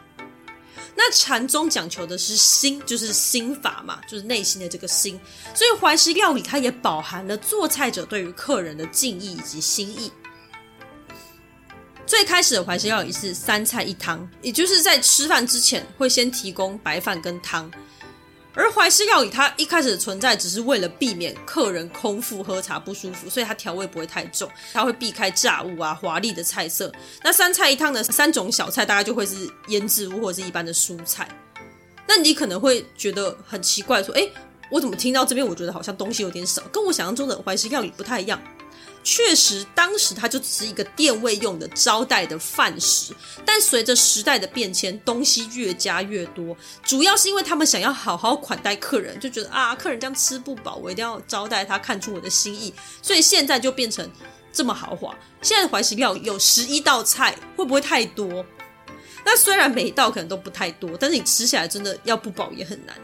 [0.95, 5.19] 那禅宗讲求的是心，就是心法嘛，就是内心的这个心。
[5.53, 10.11] 所以怀石料理它也饱含了做菜者对于客人的敬意以及心意。
[12.05, 17.71] 最开始的怀石料理是三菜一汤，也就是在吃饭之前会先提供白饭跟汤。
[18.55, 26.91] 而怀石料理它一开始的存在只是为了避免客人空腹喝茶不舒服，所以它调味不会太重，它会避开炸物啊、华丽的菜色。
[27.23, 31.27] 那三菜一汤的三种小菜大概就会是腌制物或者是一般的蔬菜。
[32.07, 34.31] 那你可能会觉得很奇怪，说：“诶，
[34.69, 38.39] 我怎么听到这边，我觉得好像东西有点少，跟我想象中的怀石料理不太一样。”
[39.03, 43.13] 确实，当时它就只是一个店位用的招待的饭食，
[43.45, 54.09] 但随着时代的变迁，东西越加越多，主要是因为他们想要好好款待客人，就觉得啊，客人这样吃不饱，我一定要招待他，看出我的心意，所以现在就变成
[54.53, 55.13] 这么豪华。
[55.41, 58.45] 现在的怀石料有十一道菜，会不会太多？
[59.25, 62.95] 那虽然每一道可能都不太多，但是你吃起来真的要不饱也很难。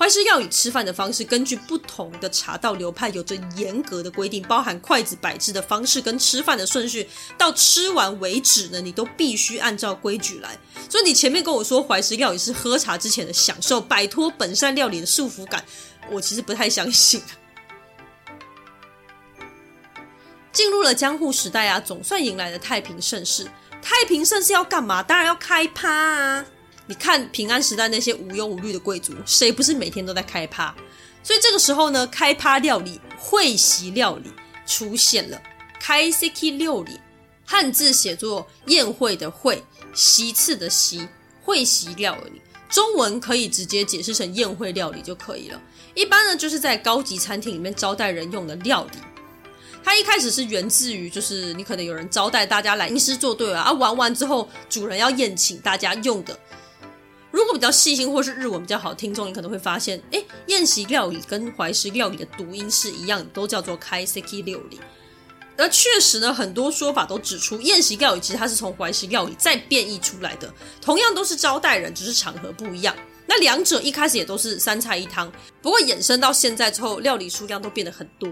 [0.00, 10.58] 怀石料理吃饭的方式，根据不同的茶道流派有着严格的规定，包含筷子摆置的方式跟吃饭的顺序，到吃完为止呢，你都必须按照规矩来。
[10.88, 15.62] 所以你前面跟我说怀石料理是喝茶之前的享受，摆脱本善料理的束缚感，
[16.10, 17.20] 我其实不太相信。
[20.50, 23.46] 进入了江户时代啊，总算迎来了太平盛世。
[23.82, 25.02] 太平盛世要干嘛？
[25.02, 26.46] 当然要开趴啊！
[26.90, 30.74] 你看平安时代那些无忧无虑的贵族，谁不是每天都在开趴？
[31.22, 34.28] 所以这个时候呢，开趴料理、会席料理
[34.66, 35.40] 出现了。
[35.78, 36.98] 开席料理，
[37.46, 39.62] 汉字写作宴会的会，
[39.94, 41.06] 席次的席，
[41.40, 42.42] 会席料理。
[42.68, 45.62] 中文可以直接解释成宴会料理就可以了。
[45.94, 48.98] 一般呢，就是在高级餐厅里面招待人用的料理。
[49.84, 56.36] 它一开始是源自于，就是你可能有人招待大家来吟诗作对啊，啊玩完之后主人要宴请大家用的。
[57.30, 64.80] 如果比较细心或是日文比较好听众，你可能会发现，诶，宴席料理跟怀石料理的读音是一样，都叫做开席料理。
[65.56, 72.96] 而确实呢，很多说法都指出，宴席料理其实它是从怀石料理再变异出来的，同样都是招待人，只是场合不一样。
[73.26, 75.30] 那两者一开始也都是三菜一汤，
[75.62, 78.28] 不过衍生到现在之后，料理数量都变得很多。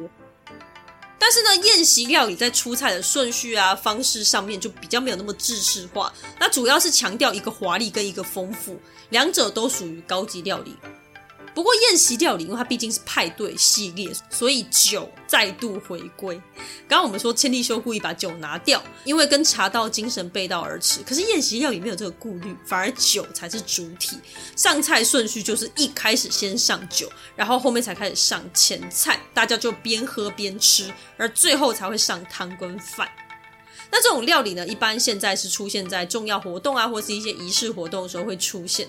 [1.19, 10.77] 但是呢，宴席料理在出菜的顺序啊、方式上面就比较没有那么制式化，那主要是强调一个华丽跟一个丰富，两者都属于高级料理。
[11.59, 16.41] 不过宴席料理，因为它毕竟是派对系列，所以酒再度回归。
[16.87, 21.01] 刚刚我们说千利休故意把酒拿掉，因为跟茶道精神背道而驰。
[21.05, 24.19] 可是宴席料理没有这个顾虑，反而酒才是主体。
[24.55, 33.09] 上菜顺序就是一开始先上酒，然后后面才开始上前菜，大家就边喝边吃，而最后才会上汤跟饭。
[33.91, 38.87] 那这种料理呢，一般现在是出现在重要活动啊，或是一些仪式活动的时候会出现。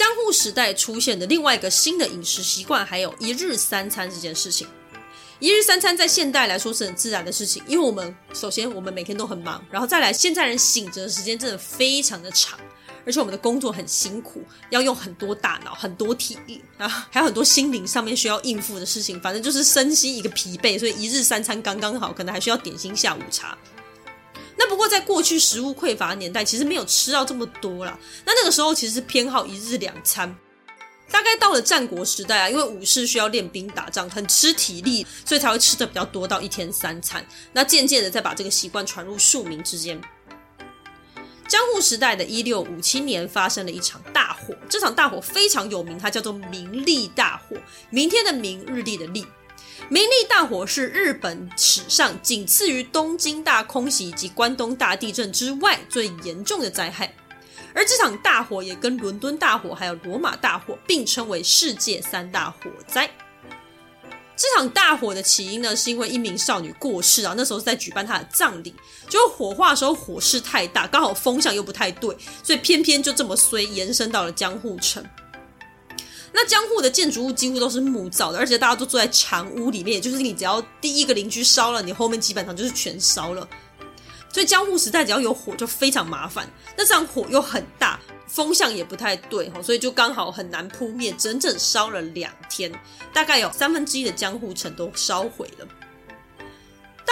[0.00, 4.66] 江户时代出现的另外一个新的饮食习惯，还有一日三餐这件事情。
[5.40, 12.58] 一日三餐在现代来说是很自然的事情，因为我们首先我们每天都很忙，然后再来现在人醒着的时间真的非常的长，
[13.04, 23.58] 而且我们的工作很辛苦，要用很多大脑、很多体力啊，还有很多心灵上面需要应付的事情，反正就是身心一个疲惫，所以一日三餐刚刚好，可能还需要点心下午茶。
[24.60, 27.98] 那不过，在过去食物匮乏的年代，其实没有吃到这么多啦。
[28.26, 30.36] 那那个时候其实是偏好一日两餐。
[31.10, 37.26] 大概到了战国时代啊，因为武士需要练兵打仗，很吃体力，所以才会吃的比较多，到一天三餐。
[37.54, 39.98] 那渐渐的再把这个习惯传入庶民之间。
[41.48, 47.56] 江户时代的一六五七年发生了一场大火，这场大火非常有名，它叫做明历大火。
[47.88, 49.26] 明天的明，日历的历。
[49.88, 57.12] 明利大火是日本史上仅次于东京大空袭以及关东大地震之外最严重的灾害，
[57.74, 63.10] 而这场大火也跟伦敦大火还有罗马大火并称为世界三大火灾。
[64.36, 68.74] 这场大火的起因呢，是因为一名少女过世啊，那时候是在举办她的葬礼，
[69.06, 75.04] 结果火化的时候火势太大，刚好风向又不太对，所以偏偏就这么衰，延伸到了江户城。
[76.32, 83.46] 那江户的建筑物几乎都是木造的，而且大家都住在长屋里面，就是你只要第一个邻居烧了，你后面基本上就是全烧了。
[84.32, 92.72] 所以江户时代只要有火就非常麻烦，那这样火又很大，风向也不太对，所以就刚好很难扑灭，整整烧了两天，
[93.12, 95.66] 大概有三分之一的江户城都烧毁了。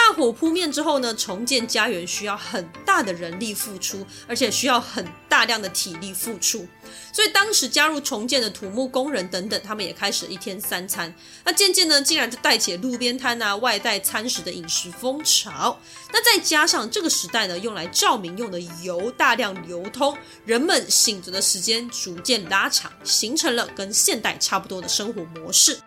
[0.09, 6.67] 大火扑灭之后呢，重建家园需要很大的人力付出，而且需要很大量的体力付出。
[7.13, 11.13] 所以当时加入重建的土木工人等等，他们也开始一天三餐。
[11.45, 15.79] 那渐渐呢，竟然就带起路边摊啊、外带餐食的饮食风潮。
[16.11, 25.77] 那再加上这个时代呢，用来照明用的油大量流通，人们醒着的时间逐渐拉长，形成了跟现代差不多的生活模式。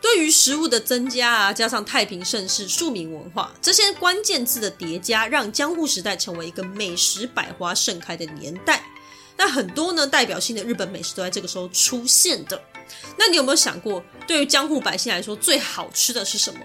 [0.00, 8.82] 对于食物的增加啊，加上太平盛世、庶民文化这些关键字的叠加，让江户时代成为一个美食百花盛开的年代。
[9.36, 12.60] 那很多呢代表性的日本美食都在这个时候出现的。
[13.16, 16.60] 那你有没有想过，对于江户百姓来说，最好吃的是什么？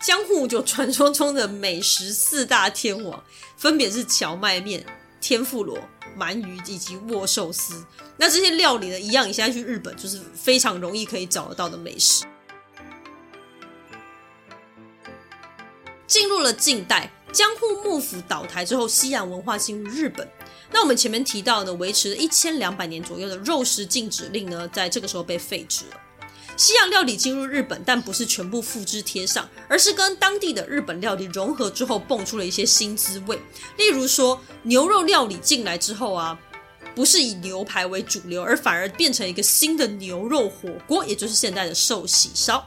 [0.00, 3.22] 江户就传说中的美食四大天王，
[3.56, 4.84] 分别是蕎麦面、
[5.20, 5.78] 天妇罗、
[6.16, 7.84] 鳗鱼以及握寿司。
[8.16, 12.24] 那这些料理呢，一样，你现在去日本就是非常容易可以找得到的美食。
[16.08, 20.26] 进入了近代，江户幕府倒台之后，西洋文化进入日本。
[20.72, 26.00] 那我们前面提到呢，维持了一千两百年左右的肉食禁止令呢，在这个时候被废止了。
[26.56, 33.38] 西洋料理进入日本，但不是全部复制贴上，而是跟当地的日本料理融合之后，蹦出了一些新滋味。
[33.76, 36.36] 例如说，牛肉料理进来之后啊，
[36.94, 42.64] 不是以牛排为主流，而反而变成一个新的牛肉火锅，也就是现在的寿喜烧。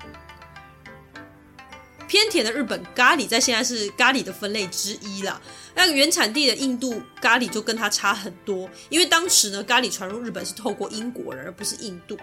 [2.11, 5.41] 偏甜的日本咖喱在现在是咖喱的分类之一啦。
[5.73, 12.17] 那原产地的印度咖喱就跟它差很多，因为当时呢，咖喱传入日本是透过英国人，而不是印度。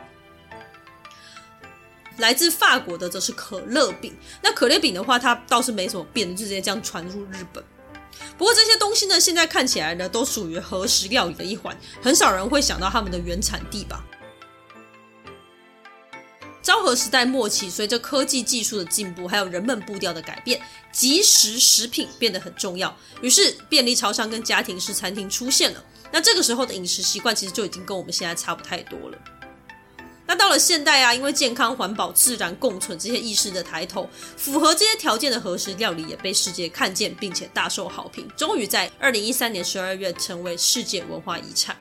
[2.18, 4.14] 来自法国的则是可乐饼。
[4.42, 7.64] 那可乐饼的话，它倒是没什么变，就直接这样传入日本。
[8.36, 14.04] 不过这些东西呢，现在看起来呢，都属于和食料理的一环，很少人会想到他们的原产地吧。
[16.68, 20.60] 昭和时代末期，随着科技技术的进步，还有人们步调的改变，
[20.92, 22.94] 即食食品变得很重要。
[23.22, 25.82] 于是，便利超商跟家庭式餐厅出现了。
[26.12, 29.16] 那这个时候的饮食习惯，其实就已经跟我们现在差不太多了。
[30.26, 34.06] 那到了现代啊，因为健康、环保、自然共存这些意识的抬头，
[34.36, 38.28] 符合这些条件的和食料理也被世界看见，并且大受好评。
[38.36, 41.74] 终于在二零一三年十二月成为世界文化遗产。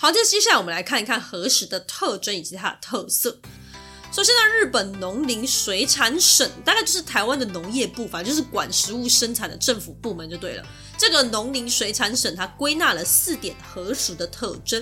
[0.00, 3.36] 好，接接下来我们来看一看和食的特征以及它的特色。
[4.12, 10.64] 首先呢，日本农林水产省大概就是台湾的农业部，反正就是管食物生产的政府部门就对了。
[10.96, 14.80] 这个农林水产省它归纳了四点和食的特征：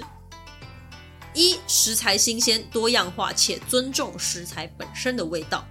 [1.33, 5.67] 一、食材新鲜多样化，且尊重食材本身的味道。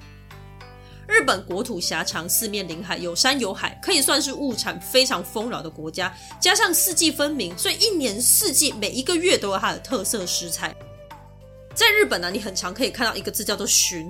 [1.07, 6.13] 日本国土狭长，四面临海，有山有海，可以算是物产非常丰饶的国家。
[6.39, 10.75] 加上四季分明，所以一年四季每一个月都有它的特色食材。
[11.73, 14.09] 在日本呢，你很常可以看到一个字叫做“旬”，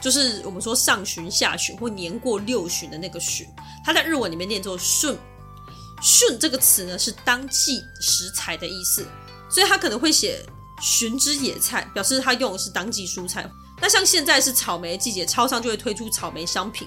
[0.00, 3.46] 就是我们说上旬、下旬或年过六旬的那个“旬”。
[3.84, 5.16] 它在日文里面念作“旬”。
[6.02, 9.06] 旬这个词呢是当季食材的意思，
[9.50, 10.44] 所以它可能会写
[10.80, 13.48] “旬之野菜”，表示它用的是当季蔬菜。
[13.82, 16.86] 那像现在是草莓季节，超商就会推出草莓商品。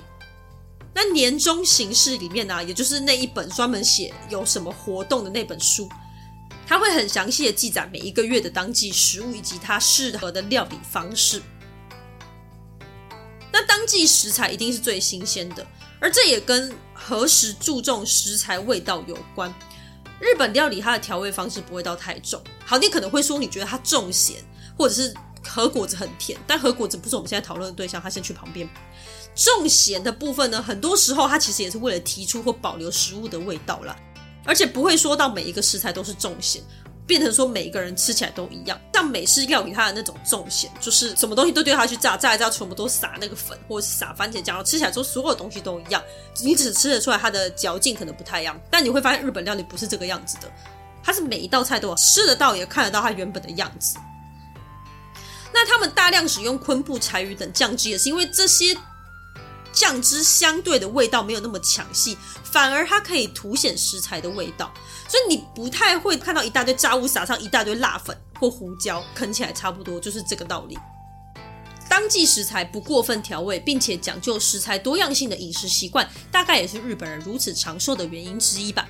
[0.93, 5.89] 那年终形式里面呢、也就是那一本专门写有什么活动的那本书，
[6.65, 11.41] 它会很详细的记载每一个月的当季食物以及它适合的料理方式。
[13.51, 15.67] 那当季食材一定是最新鲜的，
[15.99, 19.53] 而这也跟何时注重食材味道有关。
[20.21, 22.41] 日本料理它的调味方式不会到太重。
[22.63, 24.37] 好，你可能会说你觉得它重咸，
[24.77, 25.13] 或者是。
[25.47, 28.67] 和果子很甜，但和果子不是我们现在讨论的对象，他先去旁边。
[29.35, 33.95] 重咸的部分呢，很多时候它其实也是为了提出或保留食物的味道啦，
[34.45, 36.61] 而且不会说到每一个食材都是重咸，
[37.05, 38.79] 变成说每一个人吃起来都一样。
[38.93, 46.01] 像美式料理它的那种重咸，就是什么东西都丢下去炸，炸一炸全部都撒那个粉，或者是撒番茄酱，然后吃起来之后所有东西都一样，
[46.41, 48.57] 你只吃得出来它的嚼劲可能不太一样。
[48.71, 50.49] 但你会发现日本料理不是这个样子的，
[51.03, 53.97] 它是每一道菜都有吃得到，也看得到它原本的样子。
[55.58, 58.78] 那他们大量使用昆布、柴鱼等酱汁，也是因为这些
[59.72, 64.74] 酱汁相对的味道没有那么抢戏，反而它可以凸显食材的味道，
[65.08, 70.78] 所以你不太会看到一大堆炸物撒上一大堆辣粉或胡椒，啃起来差不多就是这个道理。
[71.88, 78.86] 当季食材不过分调味，并且讲究食材多样性的饮食习惯，大概也是日本人如此长寿的原因之一吧。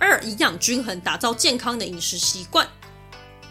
[0.00, 2.66] 二、营养均衡，打造健康的饮食习惯。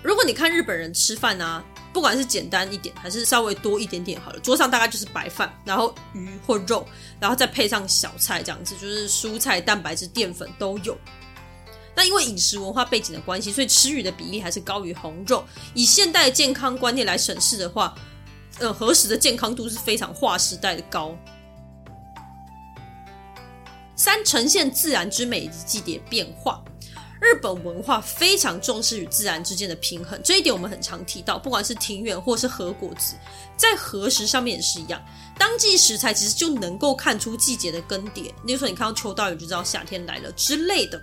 [0.04, 6.86] 如果你看日本人吃饭啊，不管是简单一点还是稍微多一点点好了，桌上大概就是白饭，然后鱼或肉，
[7.20, 10.98] 然后再配上小菜这样子，就是蔬菜、蛋白质、淀粉都有。
[11.94, 15.44] 那因为饮食文化背景的关系，所以吃鱼的比例还是高于红肉。
[15.74, 17.94] 以现代健康观念来审视的话，
[18.60, 21.16] 呃，何时的健康度是非常划时代的高。
[23.96, 26.64] 三、呈现自然之美以及季节变化。
[27.22, 31.38] 日本文化非常重视与自然之间的平衡，这一点我们很常提到。
[31.38, 33.14] 不管是庭园或是和果子，
[33.56, 35.00] 在和食上面也是一样。
[35.38, 41.00] 当季食材其实就能够看出季节的更迭，例如说你看到秋刀鱼就知道夏天来了之类的。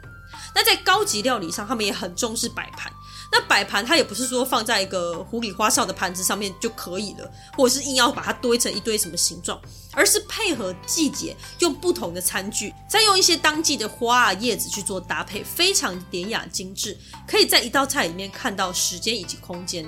[0.54, 2.92] 那在高级料理上，他们也很重视摆盘。
[3.30, 9.60] 那摆盘它也不是说放在一个糊里花哨的盘子上面就可以了，或者是硬要把它堆成一堆什么形状，
[9.92, 19.86] 而是配合季节，用不同的餐具，再用一些当季的花啊叶子去做搭配，非常典雅精致，可以在一道菜里面看到时间以及空间。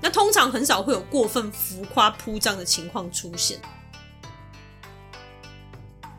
[0.00, 3.60] 那通常很少会有过分浮夸铺张的情况出现。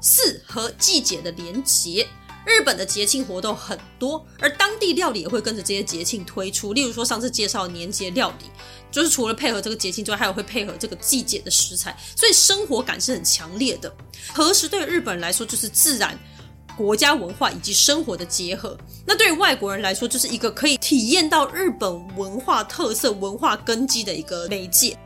[0.02, 2.08] 四、和季节的连结。
[2.50, 6.74] 日本的节庆活动很多，而当地料理也会跟着这些节庆推出。
[6.74, 8.46] 例如说，上次介绍年节料理，
[8.92, 13.96] 就是除了配合这个节庆之外，还有会配合这个季节的食材，所以生活感是很强烈的。
[14.34, 16.18] 和食对日本人来说就是自然、
[16.76, 18.76] 国家文化以及生活的结合。
[19.06, 24.98] 那对于外国人来说，就是一个可以体验到日本文化特色、文化根基的一个媒介。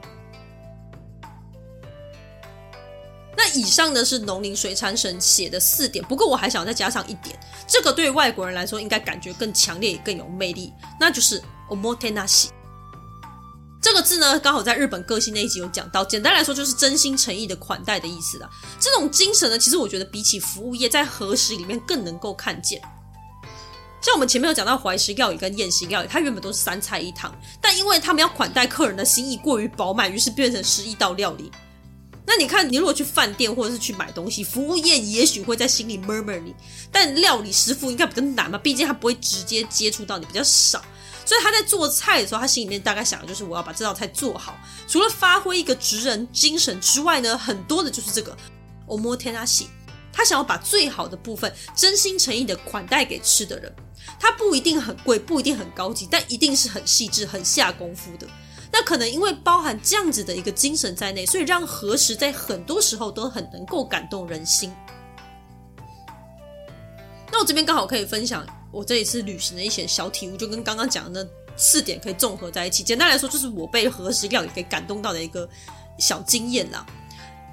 [3.54, 12.48] 以上呢是农林水产省写的四点，不过我还想再加上一点，这个对外国人来说应该感觉更强烈也更有魅力，那就是おもてなし。
[13.80, 18.50] 这个字呢，刚好在日本个性那一集有讲到，简单来说就是真心诚意的款待的意思啦。
[18.80, 22.82] 这种精神呢，其实我觉得比起服务业，在和食里面更能够看见。
[24.02, 31.50] 像我们前面有讲到怀石料理跟宴席料理，它原本都是三菜一汤，但因为他们要款待客人的心意过于饱满，于是变成十一道料理。
[32.25, 36.55] 那你看，你如果去饭店或者是去买东西，服务业也许会在心里 murmur 你，
[36.91, 40.81] 但料理师傅应该比较难嘛，毕竟他不会直接接触到你，比较少。
[41.25, 44.57] 所以他在做菜的时候，他心里面大概想的就是我要把这道菜做好。
[44.87, 48.35] 除了发挥一个职人精神之外呢，很多的就是这个
[48.87, 49.67] omotenashi，
[50.11, 53.73] 他想要把最好的部分真心诚意的款待给吃的人。
[54.19, 58.27] 他不一定很贵，不一定很高级，但一定是很细致、很下功夫的。
[58.75, 64.73] 那可能因为包含这样子的一个精神在内，所以让和食在很多时候都很能够感动人心。
[67.31, 72.81] 那我这边刚好可以分享我这一次旅行的一些小体悟，就跟刚刚讲的那四点可以综合在一起。
[72.81, 75.47] 简单来说，就是我被和食料理给感动到的一个
[75.99, 76.83] 小经验啦。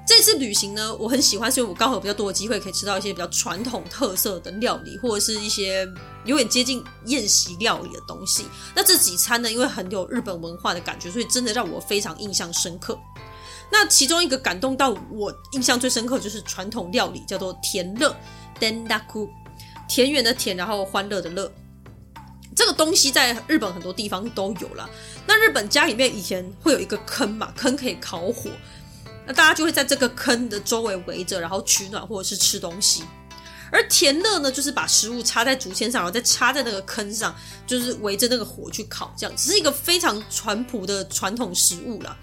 [0.07, 5.87] 这次旅行呢，我很喜欢，所以我刚好比较多的机会可以吃到一些比较传统特色的料理，或者是一些
[6.25, 8.45] 有点接近宴席料理的东西。
[8.75, 12.99] 那这几餐呢，因为很有日本文化的感觉，所以真的让我非常印象深刻。
[13.71, 18.15] 那其中一个感动到我印象最深刻就是传统料理，叫做田乐
[18.59, 19.29] denraku，
[19.87, 21.51] 田园的田，然后欢乐的乐。
[22.53, 24.89] 这个东西在日本很多地方都有啦。
[25.25, 28.49] 那日本家里面以前会有一个坑嘛，坑可以烤火。
[29.25, 33.03] 那大家就会在这个坑的周围围着，然后取暖或者是吃东西。
[33.71, 42.17] 而田乐呢，就是把食物插在竹签上，然后再插在那个坑上，就是围着那个火去烤，这样只是一个非常传统的传统食物啦。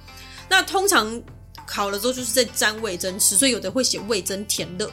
[0.48, 1.20] 那通常
[1.66, 4.90] 烤了之后，就是在沾味噌吃，所以有的会写味噌田乐。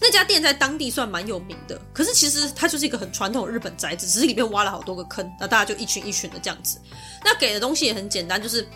[0.00, 6.80] 那家店在当地算蛮有名的，可是其实它就是一个很传统日本宅子，只是里面挖了好多个坑，那大家就一群一群的这样子。
[7.24, 8.66] 那给的东西也很简单，就是。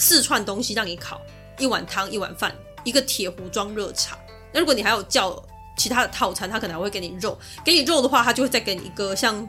[0.00, 1.20] 四串东西让你烤，
[1.58, 4.16] 一碗汤，一碗饭，一个铁壶装热茶。
[4.52, 5.30] 那如果你还有叫
[5.78, 7.38] 其他的套餐，他可能还会给你肉。
[7.64, 9.48] 给你肉的话，他就会再给你一个像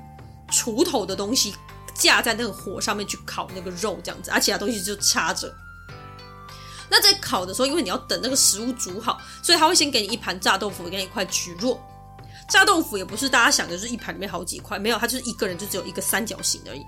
[0.50, 1.54] 锄头的东西
[1.94, 5.54] 架在那个火上面去烤那个肉这样子，而其他东西就插着。
[6.90, 11.78] 那在烤的时候，因为你要等那个食物煮好，所以他会先给你一盘炸豆腐，给你一块蒟蒻。
[12.48, 16.82] 炸豆腐也不是大家想的，就是一盘里面好几块，没有，它就是一个人就只有一个三角形而已。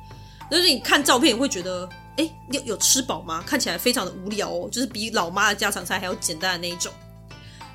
[0.50, 1.90] 就是你看照片，你会觉得。
[2.18, 3.42] 哎，有有吃饱吗？
[3.48, 6.92] 看起来非常的无聊哦，就是比老妈的家常菜还要简单的那一种。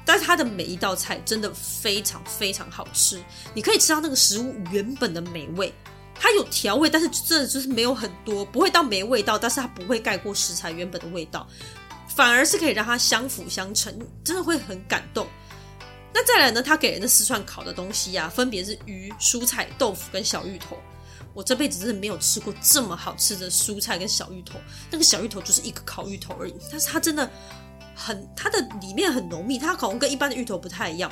[0.07, 3.21] 但是它的每一道菜真的非常非常好吃，
[3.53, 5.71] 你可以吃到那个食物原本的美味。
[6.19, 11.47] 它有调味，但是真的就是没有很多，不会到没味道，但是它不会盖过食材原本的味道，
[12.09, 13.95] 反而是可以让它相辅相成，
[14.25, 15.27] 真的会很感动。
[16.15, 20.79] 那再来呢，他给人的四串烤的东西呀、分别是鱼、蔬菜、豆腐跟小芋头。
[21.35, 24.59] 我这辈子真的没有吃过这么好吃的蔬菜跟小芋头，
[24.91, 27.31] 那个小芋头就是一个烤芋头而已，但是它真的
[27.97, 31.11] 很，它的里面很浓密，它好像跟一般的芋头不太一样。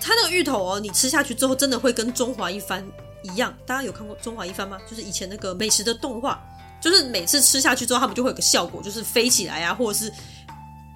[0.00, 2.86] 它那个芋头哦，你吃下去之后真的会跟中华一番
[3.22, 3.52] 一样。
[3.66, 4.78] 大家有看过中华一番吗？
[4.88, 6.40] 就是以前那个美食的动画，
[6.80, 10.12] 就是每次吃下去之后，他们就会有个效果，就是飞起来啊，或者是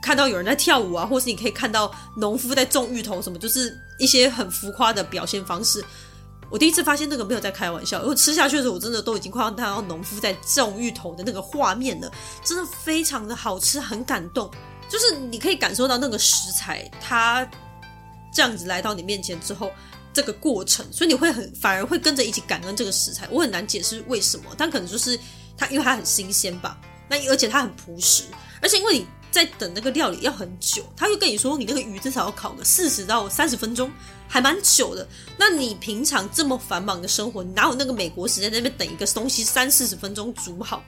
[0.01, 5.85] 看到有人在跳舞啊，或是你可以看到农夫在种芋头什么，就是一些很浮夸的表现方式。
[6.51, 12.11] 我第一次发现那个没有在开玩笑，因为吃下去的时候，我真的都已经快要看到农夫在种芋头的那个画面了，
[12.45, 14.51] 真的非常的好吃，很感动。
[14.89, 17.49] 就是你可以感受到那个食材，它
[18.33, 19.71] 这样子来到你面前之后，
[20.13, 23.29] 这个过程，所以你会很反而会跟着一起感恩这个食材。
[23.31, 25.19] 我很难解释为什么，但可能就是
[25.57, 26.79] 它，因为它很新鲜吧。
[27.09, 28.25] 那而且它很朴实，
[28.63, 29.07] 而且因为你。
[29.31, 33.91] 在等那个料理要很久，他又跟你说你那个鱼至少要烤个四十到三十分钟，
[34.27, 35.07] 还蛮久的。
[35.39, 40.83] 那你平常这么繁忙的生活，你哪有那个美国时间在那边等一个东西三四十分钟煮好？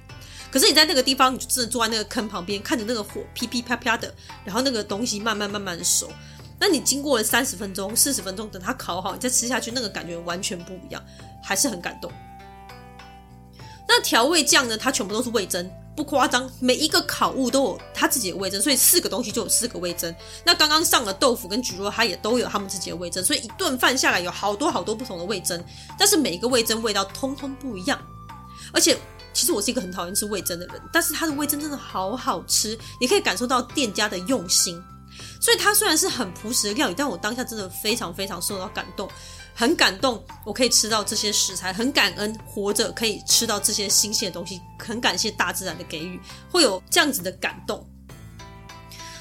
[0.50, 4.12] 可是你在那个地方，你就真的坐在那个坑旁边，看着那个火噼噼啪啪的，
[4.44, 6.10] 然后那个东西慢慢慢慢的熟。
[6.58, 11.02] 那你经过了三十分钟、四十分钟，等它烤好，你再吃下去，那个感觉完全不一样，
[11.42, 12.10] 还是很感动。
[13.86, 14.76] 那调味酱呢？
[14.76, 15.68] 它全部都是味噌。
[15.96, 20.14] 不夸张，每一个烤物都有它自己的味噌，所以四个东西就有四个味噌。
[20.44, 25.62] 那刚刚上了豆腐跟焗肉，它也都有他们自己的味噌，所以一顿饭下来有好多好多不同的味噌，
[25.98, 28.00] 但是每一个味噌味道通通不一样。
[28.72, 28.96] 而且，
[29.34, 34.82] 其实我是一个很讨厌吃味噌的人，但是它的味噌真的好好吃，你可以感受到店家的用心。
[35.38, 39.08] 所以它虽然是很朴实的料理，但我当下真的非常非常受到感动。
[39.60, 46.18] 很感动，我可以吃到这些食材，很感恩活着可以吃到这些新鲜的东西，很感谢大自然的给予，
[46.50, 47.86] 会有这样子的感动。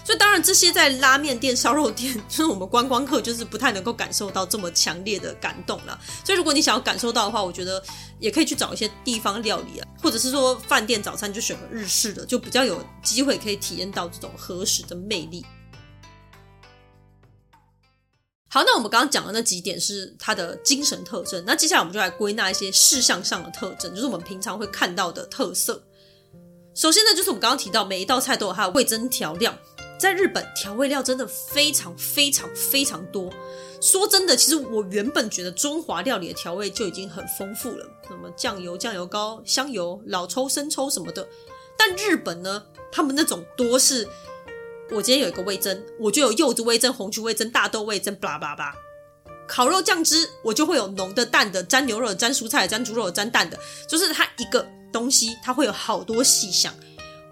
[0.05, 5.99] 所以当然这些在拉面店、烧肉店，就是我们观光客就是不太能够感受到这么强烈的感动了。
[6.23, 7.83] 所以如果你想要感受到的话，我觉得
[8.17, 15.45] 也可以去找一些地方料理啊，或者是说饭店早餐就选个日式的，就比较有机会可以体验到这种和食的魅力。
[18.51, 25.81] 好，那我们刚刚讲的那几点是它的精神特征，那接下来我们就来归纳一些事项上的特征，就是我们平常会看到的特色。
[26.73, 29.55] 首先呢，就是我们刚刚提到，每一道菜都有它的味增调料。
[29.99, 33.31] 在日本，调味料真的非常非常非常多。
[33.81, 41.27] 说真的，其实我原本觉得中华料理的调味就已经很丰富了，什么酱油、酱油膏、香油、老抽、生抽什么的。
[41.77, 44.07] 但日本呢，他们那种多是，
[44.91, 48.73] 我今天有一个味增，我就有柚子味增、红曲味增、大豆味增，巴拉巴拉。
[49.47, 56.73] 烤肉酱汁，我就会有浓的、淡的，沾牛肉的、沾蔬菜的、沾猪肉的、沾蛋的，就是它一个东西，它会有好多细项。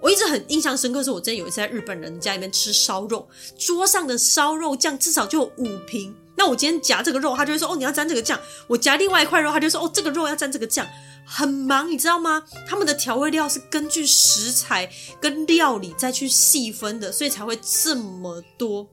[0.02, 3.28] 我一直很印象深刻，是我之前有一次在日本人家里面吃烧肉，
[3.58, 6.16] 桌上的烧肉酱至少就有五瓶。
[6.36, 10.88] 那我今天夹这个肉，他就会说：“哦，你要沾这个酱。”我夹另外一块肉，他就说：“哦，这个肉要沾这个酱。”
[11.26, 12.44] 很忙，你知道吗？
[12.68, 14.90] 他们的调味料是根据食材
[15.20, 18.88] 跟料理再去细分的，所以才会这么多。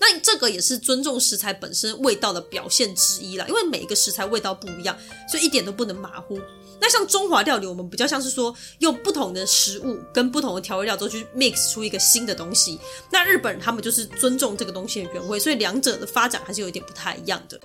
[0.00, 4.96] 那这个也是尊重食材本身味道的表现之一啦，因为每一个食材味道不一样，
[5.28, 6.40] 所以一点都不能马虎。
[6.82, 12.76] 那像中华料理，我们比较像是说用不同的食物跟不同的调味料都去 mix 出一个新的东西。
[13.08, 17.60] 那日本人他们就是尊重这个东西的原味，所以两者的发展还是有一点不太一样的。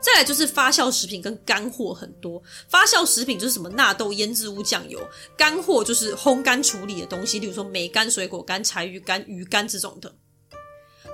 [0.00, 4.98] 再来就是发酵食品跟干货很多，发酵食品就是什么纳豆、腌制物、酱油；
[5.36, 10.10] 干货就是烘干处理的东西，例如说梅干、水果干、柴鱼干、鱼干这种的。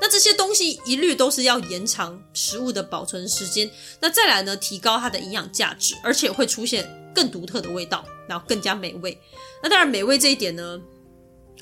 [0.01, 3.71] 那这些东西一律都是要延长食物的保存时间。
[4.01, 9.19] 那再来呢，提高它的营养价值，而且会出现更独特的味道，然后更加美味。
[9.63, 10.81] 那当然，美味这一点呢，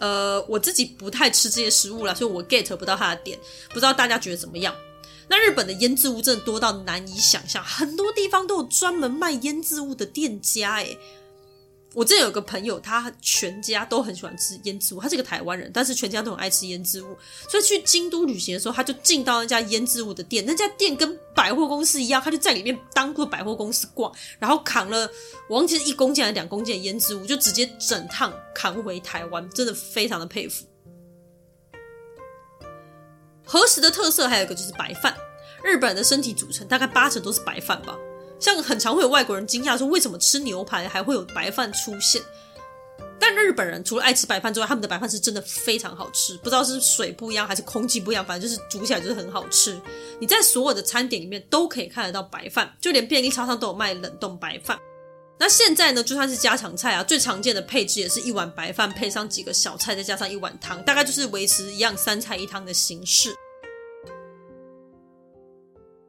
[0.01, 4.74] 呃，我自己不太吃这些食物了，所以我 get 不到它的点，不知道大家觉得怎么样？
[5.28, 10.76] 那日本的腌制物真的多到难以想象，很多地方都有专门卖腌制物的店家。
[10.76, 10.99] 诶，
[11.95, 17.16] 我这有个朋友，他全家都很喜欢吃腌制物，他是个台湾人，但是全家都很爱吃腌制物，
[17.51, 25.07] 所以去京都旅行的时候，他就进到那家腌制物的店，那家店跟百货公司一样，他就在里面当过百货公司逛，然后扛了
[25.49, 30.64] 我忘记是一公斤还是两公斤的腌制物，就直接整趟扛回台湾，真的非常的佩服。
[33.45, 35.14] 和食的特色还有一个就是白饭，
[35.62, 37.99] 日本人的身体组成大概八成都是白饭吧。
[38.43, 42.20] 像很常会有外国人惊讶说，为什么吃牛排还会有白饭出现？
[43.20, 46.36] 但日本人除了爱吃白饭之外，他们的白饭是真的非常好吃。
[46.38, 49.80] 不知道是水不一样还是空气不一样，反正就是煮起来就是很好吃。
[50.18, 54.76] 你在所有的餐点里面都可以看得到白饭，就连便利超商都有卖冷冻白饭。
[55.38, 63.32] 那现在呢，就算是家常菜啊，最常见的配置也是一碗白饭配上几个小菜，再加上一碗汤，大概就是维持一样三菜一汤的形式。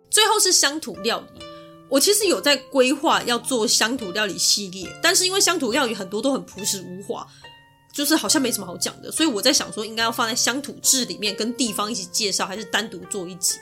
[0.09, 1.45] 最后是乡土料理，
[1.93, 7.27] 我其实有在规划要做乡土料理系列，但是因为乡土料理很多都很朴实无华，
[7.93, 13.59] 就是好像没什么好讲的，所以我在想说，应该要放在乡土志里面跟地方一起介绍，还是单独做一集？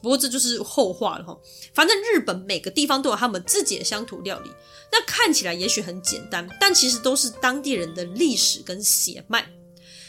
[0.00, 1.36] 不过这就是后话了哈。
[1.74, 4.50] 反正日本每个地方都有他们自己的乡土料理，
[4.92, 9.44] 那看起来也许很简单，但其实都是当地人的历史跟血脉。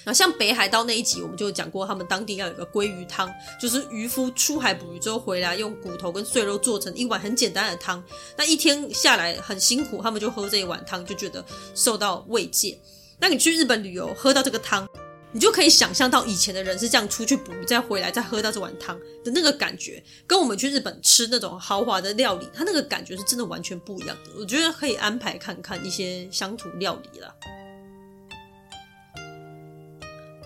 [0.06, 8.04] 那像北海道那一集，我们就讲过，他们当地要有个鲑鱼汤，就是渔夫出海捕鱼之后回来，用骨头跟碎肉做成一碗很简单的汤。
[8.36, 11.44] 那一天下来很辛苦，他们就喝这一碗汤，就觉得
[11.74, 12.78] 受到慰藉。
[13.20, 14.86] 那你去日本旅游，喝到这个汤，
[15.32, 24.32] 你就可以想象到以前的人是这样出去捕鱼，再回来再喝到这碗汤的那个感觉，跟我们去日本吃那种豪华的料理，它那个感觉是真的完全不一样的。
[24.38, 27.34] 我觉得可以安排看看一些乡土料理了。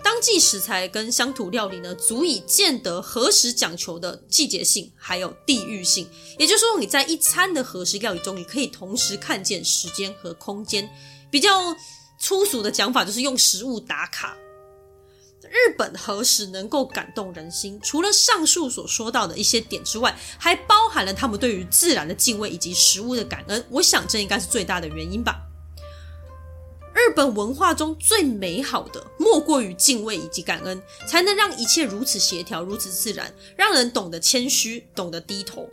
[0.08, 6.08] 当季食材跟乡土料理呢，足以见得和食讲求的季节性，还有地域性。
[6.38, 10.88] 也就是说，你在一餐的和食料理中，你可以同时看见时间和空间。
[11.30, 11.76] 比较
[12.18, 14.34] 粗俗的讲法，就是用食物打卡。
[15.42, 23.62] 日本和食能够感动人心，除了上述所说到的一些点之外，还包含了他们对于自然的敬畏以及食物的感恩。
[23.68, 25.38] 我想，这应该是最大的原因吧。
[26.98, 35.68] 日本文化中最美好的，莫过于敬畏以及感恩，才能让一切如此协调、如此自然，让人懂得谦虚、懂得低头。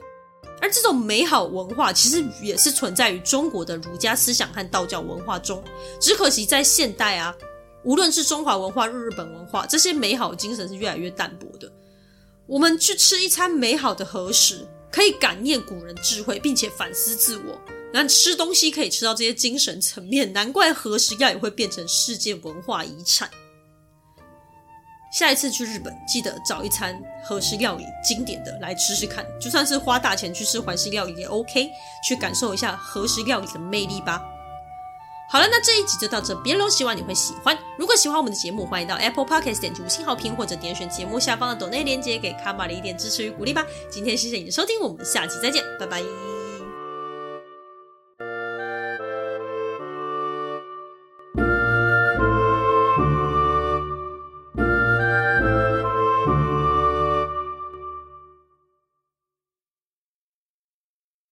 [0.62, 5.62] 而这种美好文化，其实也是存在于中国的儒家思想和道教文化中。
[6.00, 7.36] 只可惜在现代啊，
[7.84, 11.70] 无论是中华文化、日本文化，这些美好精神是越来越淡薄的。
[12.46, 17.60] 我们去吃一餐美好的和食，可以感念古人智慧，并且反思自我。
[17.98, 23.30] 那吃东西可以吃到这些精神层面，难怪和食料也会变成世界文化遗产。
[25.18, 31.70] 下一次去日本，记得找一餐和食料理经典的来吃吃看，就算是花大钱去吃怀式料理也 OK，
[32.06, 34.22] 去感受一下和食料理的魅力吧。
[35.32, 37.58] 好了，那这一集就到这边喽，希望你会喜欢。
[37.78, 43.66] 如果喜欢我们的节目，欢迎到 Apple Podcast 点击五星好评，或者点选节目下方的抖内链接，给卡玛的一点支持与鼓励吧。
[43.89, 46.35] 今天谢谢你的收听，我们下期再见，拜拜。